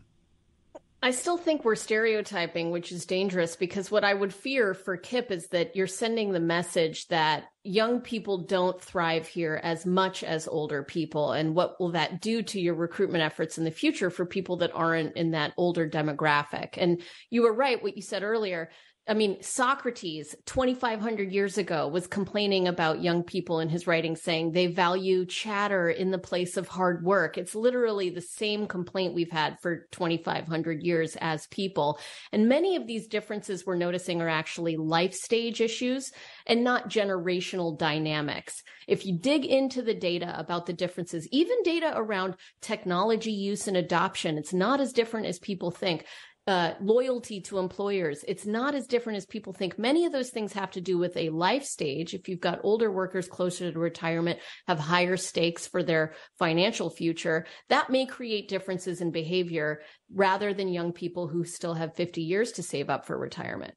I 1.04 1.12
still 1.12 1.38
think 1.38 1.66
we're 1.66 1.76
stereotyping, 1.76 2.72
which 2.72 2.94
is 2.94 3.06
dangerous 3.06 3.58
because 3.58 3.92
what 3.92 4.06
I 4.06 4.14
would 4.14 4.34
fear 4.34 4.74
for 4.74 4.96
Kip 4.96 5.32
is 5.32 5.48
that 5.48 5.76
you're 5.76 5.86
sending 5.86 6.32
the 6.32 6.40
message 6.40 7.10
that 7.10 7.44
young 7.62 8.00
people 8.00 8.46
don't 8.46 8.82
thrive 8.82 9.28
here 9.28 9.60
as 9.62 9.86
much 9.86 10.24
as 10.24 10.48
older 10.48 10.82
people. 10.82 11.34
And 11.34 11.56
what 11.56 11.78
will 11.78 11.92
that 11.92 12.22
do 12.22 12.42
to 12.44 12.60
your 12.60 12.76
recruitment 12.76 13.22
efforts 13.22 13.58
in 13.58 13.66
the 13.66 13.70
future 13.70 14.10
for 14.10 14.26
people 14.26 14.56
that 14.58 14.72
aren't 14.74 15.18
in 15.18 15.32
that 15.32 15.52
older 15.58 15.90
demographic? 15.90 16.76
And 16.78 17.02
you 17.30 17.42
were 17.42 17.54
right, 17.54 17.84
what 17.84 17.98
you 17.98 18.02
said 18.02 18.24
earlier. 18.24 18.70
I 19.06 19.16
mean, 19.16 19.42
Socrates, 19.42 20.34
2,500 20.46 21.30
years 21.30 21.58
ago, 21.58 21.90
was 21.90 22.08
complaining 22.08 22.70
about 22.70 23.04
young 23.04 23.22
people 23.22 23.60
in 23.60 23.68
his 23.68 23.86
writing, 23.86 24.16
saying 24.16 24.52
they 24.52 24.68
value 24.68 25.26
chatter 25.26 25.90
in 25.90 26.12
the 26.12 26.18
place 26.18 26.56
of 26.56 26.70
hard 26.70 27.04
work. 27.04 27.38
It's 27.38 27.54
literally 27.54 28.10
the 28.10 28.22
same 28.22 28.66
complaint 28.66 29.14
we've 29.14 29.30
had 29.30 29.58
for 29.62 29.88
2,500 29.92 30.84
years 30.84 31.18
as 31.20 31.48
people. 31.48 32.00
And 32.32 32.48
many 32.48 32.78
of 32.78 32.88
these 32.88 33.08
differences 33.08 33.66
we're 33.66 33.76
noticing 33.76 34.22
are 34.22 34.30
actually 34.30 34.78
life 34.78 35.14
stage 35.14 35.60
issues 35.60 36.10
and 36.48 36.64
not 36.64 36.90
generational 36.90 37.78
dynamics. 37.78 38.64
If 38.88 39.06
you 39.06 39.20
dig 39.20 39.44
into 39.44 39.82
the 39.82 39.94
data 39.94 40.34
about 40.38 40.66
the 40.66 40.74
differences, 40.74 41.28
even 41.30 41.62
data 41.64 41.92
around 41.94 42.36
technology 42.62 43.34
use 43.34 43.68
and 43.68 43.76
adoption, 43.76 44.38
it's 44.38 44.54
not 44.54 44.80
as 44.80 44.94
different 44.94 45.28
as 45.28 45.40
people 45.40 45.72
think 45.72 46.06
uh, 46.46 46.74
loyalty 46.82 47.40
to 47.42 47.60
employers. 47.60 48.26
It's 48.28 48.46
not 48.46 48.76
as 48.76 48.88
different 48.88 49.18
as 49.18 49.26
people 49.26 49.54
think. 49.54 49.80
Many 49.80 50.06
of 50.06 50.12
those 50.12 50.30
things 50.30 50.54
have 50.54 50.72
to 50.72 50.82
do 50.82 50.98
with 50.98 51.16
a 51.16 51.30
life 51.30 51.64
stage. 51.64 52.14
If 52.14 52.28
you've 52.28 52.42
got 52.42 52.60
older 52.64 52.92
workers 52.92 53.28
closer 53.28 53.72
to 53.72 53.80
retirement, 53.80 54.40
have 54.68 54.80
higher 54.80 55.16
stakes 55.16 55.68
for 55.68 55.84
their 55.84 56.16
financial 56.40 56.90
future, 56.90 57.46
that 57.70 57.90
may 57.90 58.06
create 58.06 58.50
differences 58.50 59.00
in 59.00 59.12
behavior 59.12 59.82
rather 60.14 60.54
than 60.54 60.68
young 60.68 60.92
people 60.92 61.28
who 61.28 61.46
still 61.46 61.74
have 61.74 61.96
50 61.96 62.22
years 62.22 62.54
to 62.54 62.64
save 62.64 62.90
up 62.90 63.06
for 63.06 63.18
retirement. 63.18 63.74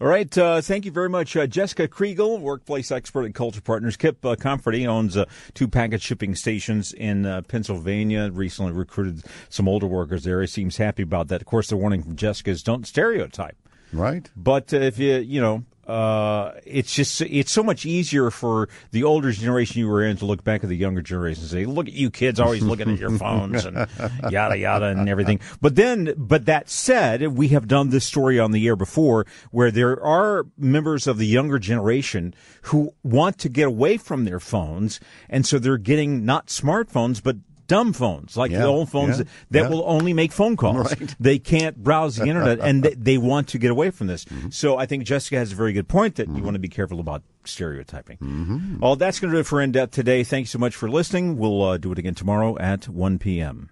All 0.00 0.08
right. 0.08 0.38
Uh, 0.38 0.62
thank 0.62 0.86
you 0.86 0.90
very 0.90 1.10
much, 1.10 1.36
uh, 1.36 1.46
Jessica 1.46 1.86
Kriegel, 1.86 2.40
workplace 2.40 2.90
expert 2.90 3.26
at 3.26 3.34
Culture 3.34 3.60
Partners. 3.60 3.98
Kip 3.98 4.24
uh, 4.24 4.34
Comforty 4.34 4.86
owns 4.86 5.14
uh, 5.14 5.26
two 5.52 5.68
package 5.68 6.00
shipping 6.00 6.34
stations 6.34 6.94
in 6.94 7.26
uh, 7.26 7.42
Pennsylvania. 7.42 8.30
Recently 8.32 8.72
recruited 8.72 9.22
some 9.50 9.68
older 9.68 9.86
workers 9.86 10.24
there. 10.24 10.40
He 10.40 10.46
seems 10.46 10.78
happy 10.78 11.02
about 11.02 11.28
that. 11.28 11.42
Of 11.42 11.46
course, 11.46 11.68
the 11.68 11.76
warning 11.76 12.02
from 12.02 12.16
Jessica 12.16 12.48
is 12.48 12.62
don't 12.62 12.86
stereotype. 12.86 13.58
Right. 13.92 14.30
But 14.34 14.72
uh, 14.72 14.78
if 14.78 14.98
you, 14.98 15.16
you 15.16 15.42
know, 15.42 15.64
uh, 15.90 16.60
it's 16.64 16.94
just 16.94 17.20
it's 17.22 17.50
so 17.50 17.64
much 17.64 17.84
easier 17.84 18.30
for 18.30 18.68
the 18.92 19.02
older 19.02 19.32
generation 19.32 19.80
you 19.80 19.88
were 19.88 20.04
in 20.04 20.16
to 20.18 20.24
look 20.24 20.44
back 20.44 20.62
at 20.62 20.68
the 20.68 20.76
younger 20.76 21.02
generation 21.02 21.42
and 21.42 21.50
say, 21.50 21.64
"Look 21.64 21.88
at 21.88 21.94
you 21.94 22.10
kids, 22.10 22.38
always 22.38 22.62
looking 22.62 22.92
at 22.92 22.98
your 22.98 23.10
phones 23.18 23.64
and 23.64 23.88
yada 24.30 24.56
yada 24.56 24.86
and 24.86 25.08
everything." 25.08 25.40
But 25.60 25.74
then, 25.74 26.14
but 26.16 26.46
that 26.46 26.70
said, 26.70 27.36
we 27.36 27.48
have 27.48 27.66
done 27.66 27.90
this 27.90 28.04
story 28.04 28.38
on 28.38 28.52
the 28.52 28.64
air 28.68 28.76
before, 28.76 29.26
where 29.50 29.72
there 29.72 30.00
are 30.00 30.46
members 30.56 31.08
of 31.08 31.18
the 31.18 31.26
younger 31.26 31.58
generation 31.58 32.34
who 32.62 32.94
want 33.02 33.38
to 33.38 33.48
get 33.48 33.66
away 33.66 33.96
from 33.96 34.24
their 34.24 34.40
phones, 34.40 35.00
and 35.28 35.44
so 35.44 35.58
they're 35.58 35.76
getting 35.76 36.24
not 36.24 36.46
smartphones, 36.46 37.20
but 37.20 37.36
dumb 37.70 37.92
phones, 37.92 38.36
like 38.36 38.50
Yeah, 38.50 38.62
the 38.62 38.66
old 38.66 38.90
phones 38.90 39.18
yeah, 39.18 39.24
that, 39.50 39.62
that 39.62 39.70
will 39.70 39.84
only 39.86 40.12
make 40.12 40.32
phone 40.32 40.56
calls. 40.56 40.70
Right. 40.80 41.14
They 41.20 41.38
can't 41.38 41.76
browse 41.76 42.16
the 42.16 42.26
internet, 42.26 42.58
and 42.58 42.82
they, 42.82 42.94
they 42.98 43.18
want 43.18 43.48
to 43.48 43.58
get 43.58 43.70
away 43.70 43.90
from 43.90 44.06
this. 44.06 44.24
Mm-hmm. 44.24 44.50
So 44.50 44.76
I 44.76 44.86
think 44.86 45.04
Jessica 45.04 45.36
has 45.36 45.52
a 45.52 45.54
very 45.54 45.72
good 45.72 45.88
point 45.88 46.16
that 46.16 46.26
you 46.26 46.34
mm-hmm. 46.34 46.44
want 46.44 46.54
to 46.54 46.58
be 46.58 46.68
careful 46.68 47.00
about 47.00 47.22
stereotyping. 47.44 48.16
Mm-hmm. 48.18 48.80
Well, 48.80 48.96
that's 48.96 49.20
going 49.20 49.30
to 49.30 49.36
do 49.36 49.40
it 49.40 49.46
for 49.46 49.60
In 49.60 49.72
Depth 49.72 49.94
today. 49.94 50.24
Thanks 50.24 50.50
so 50.50 50.58
much 50.58 50.74
for 50.74 50.88
listening. 50.88 51.36
We'll 51.36 51.62
uh, 51.62 51.76
do 51.76 51.92
it 51.92 51.98
again 51.98 52.14
tomorrow 52.14 52.58
at 52.58 52.88
1 52.88 53.18
p.m. 53.18 53.68